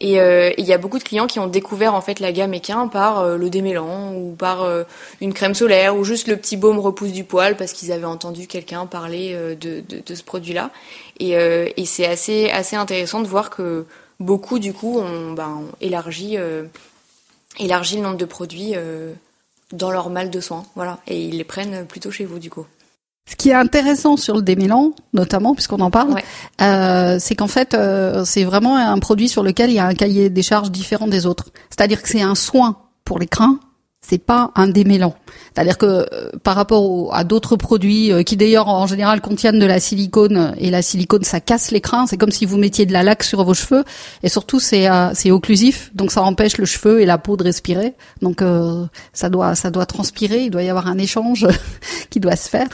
Et 0.00 0.20
euh, 0.20 0.52
il 0.58 0.66
y 0.66 0.72
a 0.72 0.78
beaucoup 0.78 0.98
de 0.98 1.04
clients 1.04 1.26
qui 1.26 1.38
ont 1.38 1.46
découvert 1.46 1.94
en 1.94 2.00
fait 2.00 2.20
la 2.20 2.32
gamme 2.32 2.52
Equin 2.52 2.88
par 2.88 3.20
euh, 3.20 3.36
le 3.36 3.48
démêlant 3.48 4.14
ou 4.14 4.34
par 4.34 4.62
euh, 4.62 4.84
une 5.20 5.32
crème 5.32 5.54
solaire 5.54 5.96
ou 5.96 6.04
juste 6.04 6.28
le 6.28 6.36
petit 6.36 6.56
baume 6.56 6.78
repousse 6.78 7.12
du 7.12 7.24
poil 7.24 7.56
parce 7.56 7.72
qu'ils 7.72 7.92
avaient 7.92 8.04
entendu 8.04 8.46
quelqu'un 8.46 8.86
parler 8.86 9.34
de, 9.34 9.80
de, 9.80 10.02
de, 10.06 10.14
ce 10.14 10.22
produit-là. 10.22 10.70
Et, 11.18 11.30
et 11.32 11.86
c'est 11.86 12.06
assez 12.06 12.50
assez 12.50 12.76
intéressant 12.76 13.20
de 13.20 13.26
voir 13.26 13.48
que 13.50 13.86
beaucoup 14.20 14.58
du 14.58 14.72
coup 14.72 14.98
ont, 14.98 15.32
ben, 15.32 15.62
élargi 15.80 16.36
élargi 17.58 17.96
le 17.96 18.02
nombre 18.02 18.18
de 18.18 18.24
produits 18.24 18.74
dans 19.72 19.90
leur 19.90 20.10
mal 20.10 20.30
de 20.30 20.40
soins, 20.40 20.64
voilà, 20.74 20.98
et 21.06 21.26
ils 21.26 21.36
les 21.36 21.44
prennent 21.44 21.86
plutôt 21.86 22.10
chez 22.10 22.24
vous 22.24 22.38
du 22.38 22.50
coup. 22.50 22.66
Ce 23.28 23.34
qui 23.34 23.50
est 23.50 23.54
intéressant 23.54 24.16
sur 24.16 24.36
le 24.36 24.42
démêlant, 24.42 24.92
notamment 25.12 25.54
puisqu'on 25.54 25.80
en 25.80 25.90
parle, 25.90 26.14
euh, 26.62 27.16
c'est 27.18 27.34
qu'en 27.34 27.48
fait, 27.48 27.74
euh, 27.74 28.24
c'est 28.24 28.44
vraiment 28.44 28.76
un 28.76 28.98
produit 29.00 29.28
sur 29.28 29.42
lequel 29.42 29.70
il 29.70 29.74
y 29.74 29.78
a 29.80 29.86
un 29.86 29.94
cahier 29.94 30.30
des 30.30 30.42
charges 30.42 30.70
différent 30.70 31.08
des 31.08 31.26
autres. 31.26 31.46
C'est-à-dire 31.70 32.02
que 32.02 32.08
c'est 32.08 32.22
un 32.22 32.36
soin 32.36 32.76
pour 33.04 33.18
les 33.18 33.26
crins, 33.26 33.58
c'est 34.08 34.18
pas 34.18 34.52
un 34.54 34.68
démêlant. 34.68 35.14
C'est-à-dire 35.54 35.78
que 35.78 35.86
euh, 35.86 36.30
par 36.42 36.54
rapport 36.54 37.14
à 37.14 37.24
d'autres 37.24 37.56
produits 37.56 38.12
euh, 38.12 38.22
qui 38.22 38.36
d'ailleurs 38.36 38.68
en 38.68 38.86
général 38.86 39.20
contiennent 39.20 39.58
de 39.58 39.66
la 39.66 39.80
silicone 39.80 40.54
et 40.58 40.70
la 40.70 40.82
silicone 40.82 41.24
ça 41.24 41.40
casse 41.40 41.70
les 41.70 41.82
c'est 42.08 42.16
comme 42.16 42.30
si 42.30 42.46
vous 42.46 42.58
mettiez 42.58 42.84
de 42.84 42.92
la 42.92 43.02
laque 43.02 43.22
sur 43.22 43.42
vos 43.44 43.54
cheveux 43.54 43.84
et 44.22 44.28
surtout 44.28 44.60
c'est 44.60 44.88
euh, 44.88 45.10
c'est 45.14 45.30
occlusif 45.30 45.90
donc 45.94 46.10
ça 46.12 46.22
empêche 46.22 46.58
le 46.58 46.66
cheveu 46.66 47.00
et 47.00 47.06
la 47.06 47.18
peau 47.18 47.36
de 47.36 47.42
respirer. 47.42 47.94
Donc 48.22 48.42
ça 49.12 49.28
doit 49.28 49.54
ça 49.54 49.70
doit 49.70 49.86
transpirer, 49.86 50.44
il 50.44 50.50
doit 50.50 50.62
y 50.62 50.68
avoir 50.68 50.86
un 50.88 50.98
échange 50.98 51.46
qui 52.10 52.20
doit 52.20 52.36
se 52.36 52.48
faire. 52.48 52.68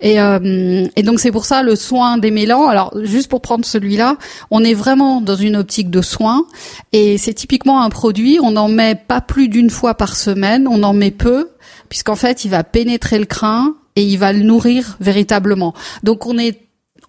Et 0.00 0.16
et 0.16 1.02
donc 1.02 1.20
c'est 1.20 1.32
pour 1.32 1.44
ça 1.44 1.62
le 1.62 1.76
soin 1.76 2.18
démêlant. 2.18 2.68
Alors 2.68 2.92
juste 3.02 3.28
pour 3.28 3.40
prendre 3.40 3.64
celui-là, 3.64 4.16
on 4.50 4.64
est 4.64 4.74
vraiment 4.74 5.20
dans 5.20 5.34
une 5.34 5.56
optique 5.56 5.90
de 5.90 6.02
soin 6.02 6.44
et 6.92 7.18
c'est 7.18 7.34
typiquement 7.34 7.82
un 7.82 7.90
produit, 7.90 8.38
on 8.42 8.56
en 8.56 8.68
met 8.68 8.94
pas 8.94 9.20
plus 9.20 9.48
d'une 9.48 9.70
fois 9.70 9.94
par 9.94 10.14
semaine, 10.16 10.68
en 10.82 10.92
met 10.92 11.10
peu 11.10 11.50
puisqu'en 11.88 12.16
fait, 12.16 12.44
il 12.44 12.50
va 12.50 12.64
pénétrer 12.64 13.18
le 13.18 13.24
crin 13.24 13.74
et 13.96 14.02
il 14.02 14.18
va 14.18 14.32
le 14.32 14.40
nourrir 14.40 14.96
véritablement. 15.00 15.74
Donc 16.02 16.26
on 16.26 16.38
est 16.38 16.60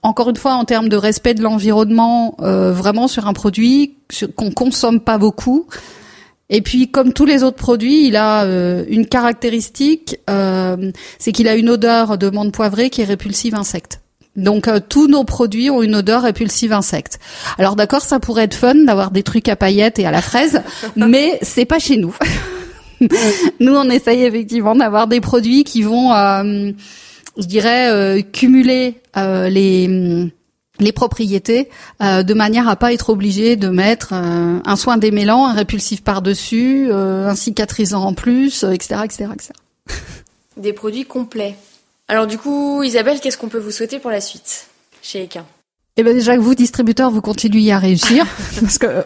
encore 0.01 0.29
une 0.29 0.37
fois 0.37 0.53
en 0.53 0.65
termes 0.65 0.89
de 0.89 0.95
respect 0.95 1.33
de 1.33 1.43
l'environnement, 1.43 2.35
euh, 2.39 2.71
vraiment 2.71 3.07
sur 3.07 3.27
un 3.27 3.33
produit 3.33 3.95
qu'on 4.35 4.51
consomme 4.51 5.01
pas 5.01 5.17
beaucoup 5.17 5.67
Et 6.49 6.61
puis, 6.61 6.89
comme 6.89 7.13
tous 7.13 7.25
les 7.25 7.43
autres 7.43 7.57
produits, 7.57 8.07
il 8.07 8.15
a 8.15 8.43
euh, 8.43 8.85
une 8.87 9.05
caractéristique, 9.05 10.17
euh, 10.29 10.91
c'est 11.19 11.31
qu'il 11.31 11.47
a 11.47 11.55
une 11.55 11.69
odeur 11.69 12.17
de 12.17 12.29
menthe 12.29 12.53
poivrée 12.53 12.89
qui 12.89 13.01
est 13.01 13.05
répulsive 13.05 13.55
insecte. 13.55 13.99
Donc 14.35 14.67
euh, 14.67 14.79
tous 14.79 15.07
nos 15.07 15.23
produits 15.23 15.69
ont 15.69 15.81
une 15.81 15.95
odeur 15.95 16.23
répulsive 16.23 16.71
insecte. 16.71 17.19
Alors 17.57 17.75
d'accord, 17.75 18.01
ça 18.01 18.19
pourrait 18.19 18.43
être 18.43 18.55
fun 18.55 18.75
d'avoir 18.75 19.11
des 19.11 19.23
trucs 19.23 19.49
à 19.49 19.55
paillettes 19.55 19.99
et 19.99 20.05
à 20.05 20.11
la 20.11 20.21
fraise, 20.21 20.61
mais 20.95 21.37
c'est 21.41 21.65
pas 21.65 21.79
chez 21.79 21.97
nous. 21.97 22.15
nous, 23.59 23.73
on 23.73 23.89
essaye 23.89 24.23
effectivement 24.23 24.75
d'avoir 24.75 25.07
des 25.07 25.21
produits 25.21 25.63
qui 25.63 25.81
vont, 25.83 26.11
je 26.13 27.45
dirais, 27.45 28.23
cumuler 28.31 28.95
les 29.15 30.31
les 30.79 30.91
propriétés 30.91 31.69
euh, 32.01 32.23
de 32.23 32.33
manière 32.33 32.67
à 32.67 32.75
pas 32.75 32.93
être 32.93 33.09
obligé 33.09 33.55
de 33.55 33.69
mettre 33.69 34.13
euh, 34.13 34.59
un 34.63 34.75
soin 34.75 34.97
démêlant, 34.97 35.45
un 35.45 35.53
répulsif 35.53 36.03
par-dessus, 36.03 36.87
euh, 36.89 37.27
un 37.27 37.35
cicatrisant 37.35 38.03
en 38.03 38.13
plus, 38.13 38.63
etc., 38.63 39.01
etc., 39.03 39.29
etc. 39.33 39.53
Des 40.57 40.73
produits 40.73 41.05
complets. 41.05 41.55
Alors 42.07 42.27
du 42.27 42.37
coup, 42.37 42.81
Isabelle, 42.83 43.19
qu'est-ce 43.19 43.37
qu'on 43.37 43.49
peut 43.49 43.59
vous 43.59 43.71
souhaiter 43.71 43.99
pour 43.99 44.11
la 44.11 44.21
suite 44.21 44.67
chez 45.01 45.23
Equin 45.23 45.45
eh 45.99 46.03
ben 46.03 46.13
déjà 46.13 46.35
que 46.35 46.41
vous 46.41 46.55
distributeurs 46.55 47.11
vous 47.11 47.19
continuez 47.19 47.73
à 47.73 47.77
réussir 47.77 48.25
parce 48.61 48.77
que 48.77 49.03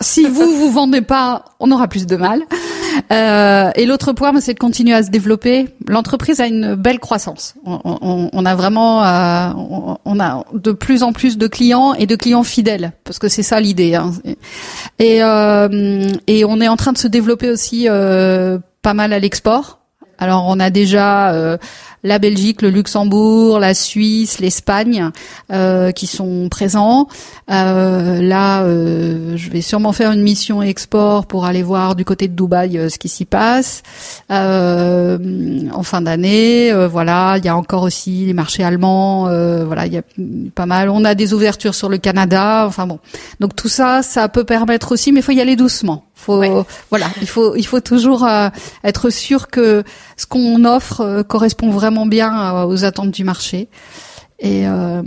si 0.00 0.28
vous 0.28 0.56
vous 0.56 0.70
vendez 0.70 1.00
pas, 1.00 1.44
on 1.58 1.70
aura 1.72 1.88
plus 1.88 2.06
de 2.06 2.16
mal. 2.16 2.42
Euh, 3.12 3.70
et 3.74 3.84
l'autre 3.84 4.12
point, 4.12 4.38
c'est 4.40 4.54
de 4.54 4.58
continuer 4.58 4.94
à 4.94 5.02
se 5.02 5.10
développer. 5.10 5.68
L'entreprise 5.88 6.40
a 6.40 6.46
une 6.46 6.76
belle 6.76 7.00
croissance. 7.00 7.54
On, 7.64 8.44
a 8.44 8.54
vraiment, 8.54 9.04
euh, 9.04 9.50
on, 10.04 10.20
a 10.20 10.44
de 10.54 10.72
plus 10.72 11.02
en 11.02 11.12
plus 11.12 11.36
de 11.36 11.46
clients 11.48 11.94
et 11.94 12.06
de 12.06 12.14
clients 12.14 12.44
fidèles, 12.44 12.92
parce 13.02 13.18
que 13.18 13.28
c'est 13.28 13.42
ça 13.42 13.60
l'idée. 13.60 13.96
Hein. 13.96 14.12
Et, 14.98 15.22
euh, 15.22 16.08
et 16.26 16.44
on 16.44 16.60
est 16.60 16.68
en 16.68 16.76
train 16.76 16.92
de 16.92 16.98
se 16.98 17.08
développer 17.08 17.50
aussi 17.50 17.86
pas 17.86 18.94
mal 18.94 19.12
à 19.12 19.18
l'export. 19.18 19.80
Alors 20.18 20.44
on 20.46 20.60
a 20.60 20.70
déjà 20.70 21.58
la 22.02 22.18
Belgique, 22.18 22.62
le 22.62 22.70
Luxembourg, 22.70 23.58
la 23.58 23.74
Suisse, 23.74 24.40
l'Espagne 24.40 25.10
euh, 25.52 25.92
qui 25.92 26.06
sont 26.06 26.48
présents. 26.50 27.08
Euh, 27.50 28.22
là, 28.22 28.62
euh, 28.62 29.36
je 29.36 29.50
vais 29.50 29.60
sûrement 29.60 29.92
faire 29.92 30.12
une 30.12 30.22
mission 30.22 30.62
export 30.62 31.26
pour 31.26 31.44
aller 31.44 31.62
voir 31.62 31.94
du 31.96 32.04
côté 32.04 32.28
de 32.28 32.34
Dubaï 32.34 32.90
ce 32.90 32.98
qui 32.98 33.08
s'y 33.08 33.24
passe 33.24 33.82
en 34.30 35.82
fin 35.82 36.00
d'année. 36.00 36.72
voilà, 36.86 37.36
il 37.38 37.44
y 37.44 37.48
a 37.48 37.56
encore 37.56 37.82
aussi 37.82 38.26
les 38.26 38.32
marchés 38.32 38.64
allemands. 38.64 39.24
voilà, 39.64 39.86
il 39.86 39.92
y 39.92 39.98
a 39.98 40.02
pas 40.54 40.66
mal. 40.66 40.88
On 40.88 41.04
a 41.04 41.14
des 41.14 41.34
ouvertures 41.34 41.74
sur 41.74 41.88
le 41.88 41.98
Canada. 41.98 42.64
Enfin 42.66 42.86
bon, 42.86 42.98
donc 43.40 43.54
tout 43.56 43.68
ça, 43.68 44.02
ça 44.02 44.28
peut 44.28 44.44
permettre 44.44 44.92
aussi, 44.92 45.12
mais 45.12 45.20
il 45.20 45.22
faut 45.22 45.32
y 45.32 45.40
aller 45.40 45.56
doucement. 45.56 46.04
Faut, 46.20 46.42
voilà, 46.90 47.06
il 47.20 47.28
faut, 47.28 47.56
il 47.56 47.66
faut 47.66 47.80
toujours 47.80 48.28
être 48.84 49.10
sûr 49.10 49.48
que 49.48 49.84
ce 50.16 50.26
qu'on 50.26 50.64
offre 50.66 51.22
correspond 51.22 51.70
vraiment 51.70 52.06
bien 52.06 52.54
euh, 52.54 52.64
aux 52.66 52.84
attentes 52.84 53.10
du 53.10 53.24
marché. 53.24 53.68
Et, 54.38 54.66
euh, 54.66 55.02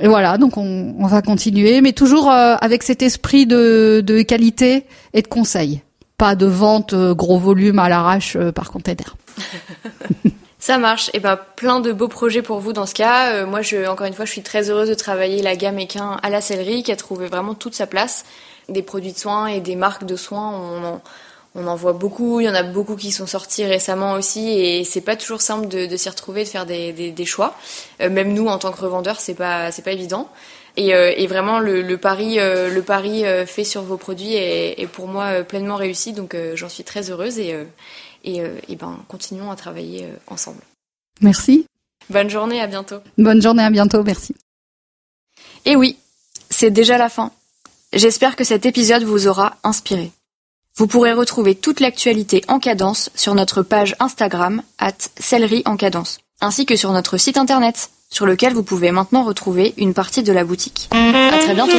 et 0.00 0.08
voilà, 0.08 0.38
donc 0.38 0.56
on, 0.56 0.94
on, 0.98 1.06
va 1.06 1.20
continuer, 1.20 1.80
mais 1.82 1.92
toujours 1.92 2.30
euh, 2.30 2.56
avec 2.60 2.82
cet 2.82 3.02
esprit 3.02 3.46
de, 3.46 4.02
de, 4.04 4.22
qualité 4.22 4.84
et 5.12 5.20
de 5.20 5.28
conseil. 5.28 5.82
Pas 6.16 6.34
de 6.34 6.46
vente 6.46 6.94
gros 6.94 7.38
volume 7.38 7.78
à 7.78 7.88
l'arrache 7.88 8.36
par 8.54 8.70
container. 8.70 9.16
Ça 10.58 10.78
marche. 10.78 11.10
Et 11.12 11.20
ben 11.20 11.38
plein 11.54 11.80
de 11.80 11.92
beaux 11.92 12.08
projets 12.08 12.42
pour 12.42 12.58
vous 12.58 12.72
dans 12.72 12.86
ce 12.86 12.94
cas. 12.94 13.46
moi, 13.46 13.62
je, 13.62 13.86
encore 13.86 14.06
une 14.06 14.14
fois, 14.14 14.24
je 14.24 14.32
suis 14.32 14.42
très 14.42 14.68
heureuse 14.68 14.88
de 14.88 14.94
travailler 14.94 15.42
la 15.42 15.54
gamme 15.54 15.78
Equin 15.78 16.16
à 16.22 16.30
la 16.30 16.40
sellerie, 16.40 16.82
qui 16.82 16.90
a 16.90 16.96
trouvé 16.96 17.28
vraiment 17.28 17.54
toute 17.54 17.74
sa 17.74 17.86
place. 17.86 18.24
Des 18.68 18.82
produits 18.82 19.12
de 19.12 19.18
soins 19.18 19.46
et 19.46 19.60
des 19.60 19.76
marques 19.76 20.04
de 20.04 20.16
soins. 20.16 20.50
On 20.50 21.00
on 21.54 21.66
en 21.66 21.76
voit 21.76 21.92
beaucoup, 21.92 22.40
il 22.40 22.44
y 22.44 22.48
en 22.48 22.54
a 22.54 22.62
beaucoup 22.62 22.96
qui 22.96 23.10
sont 23.10 23.26
sortis 23.26 23.64
récemment 23.64 24.12
aussi 24.12 24.48
et 24.48 24.84
c'est 24.84 25.00
pas 25.00 25.16
toujours 25.16 25.40
simple 25.40 25.66
de, 25.66 25.96
s'y 25.96 26.08
retrouver, 26.08 26.44
de 26.44 26.48
faire 26.48 26.66
des, 26.66 27.24
choix. 27.24 27.56
Euh, 28.00 28.10
même 28.10 28.32
nous 28.32 28.46
en 28.46 28.58
tant 28.58 28.70
que 28.70 28.80
revendeurs, 28.80 29.20
c'est 29.20 29.34
pas 29.34 29.72
c'est 29.72 29.82
pas 29.82 29.92
évident. 29.92 30.30
Et, 30.76 30.94
euh, 30.94 31.26
vraiment 31.26 31.58
le, 31.58 31.96
pari 31.96 32.36
le 32.36 32.80
pari 32.80 33.26
euh, 33.26 33.46
fait 33.46 33.64
sur 33.64 33.82
vos 33.82 33.96
produits 33.96 34.34
est, 34.34 34.86
pour 34.86 35.08
moi 35.08 35.42
pleinement 35.42 35.76
réussi, 35.76 36.12
donc 36.12 36.36
j'en 36.54 36.68
suis 36.68 36.84
très 36.84 37.10
heureuse 37.10 37.38
et 37.38 37.56
et, 38.24 38.42
ben 38.76 38.98
continuons 39.08 39.50
à 39.50 39.56
travailler 39.56 40.06
ensemble. 40.26 40.60
Merci. 41.20 41.66
Bonne 42.10 42.30
journée, 42.30 42.60
à 42.60 42.66
bientôt. 42.66 42.98
Bonne 43.16 43.42
journée, 43.42 43.62
à 43.62 43.70
bientôt, 43.70 44.02
merci. 44.02 44.34
Et 45.64 45.76
oui, 45.76 45.98
c'est 46.48 46.70
déjà 46.70 46.96
la 46.98 47.08
fin. 47.08 47.32
J'espère 47.94 48.36
que 48.36 48.44
cet 48.44 48.66
épisode 48.66 49.02
vous 49.04 49.28
aura 49.28 49.56
inspiré. 49.64 50.12
Vous 50.76 50.86
pourrez 50.86 51.14
retrouver 51.14 51.54
toute 51.54 51.80
l'actualité 51.80 52.44
en 52.46 52.58
cadence 52.58 53.10
sur 53.14 53.34
notre 53.34 53.62
page 53.62 53.96
Instagram, 53.98 54.62
at 54.78 54.92
en 55.64 55.76
cadence, 55.76 56.18
ainsi 56.42 56.66
que 56.66 56.76
sur 56.76 56.92
notre 56.92 57.16
site 57.16 57.38
internet, 57.38 57.90
sur 58.10 58.26
lequel 58.26 58.52
vous 58.52 58.62
pouvez 58.62 58.92
maintenant 58.92 59.24
retrouver 59.24 59.72
une 59.78 59.94
partie 59.94 60.22
de 60.22 60.32
la 60.32 60.44
boutique. 60.44 60.90
À 60.92 61.38
très 61.38 61.54
bientôt! 61.54 61.78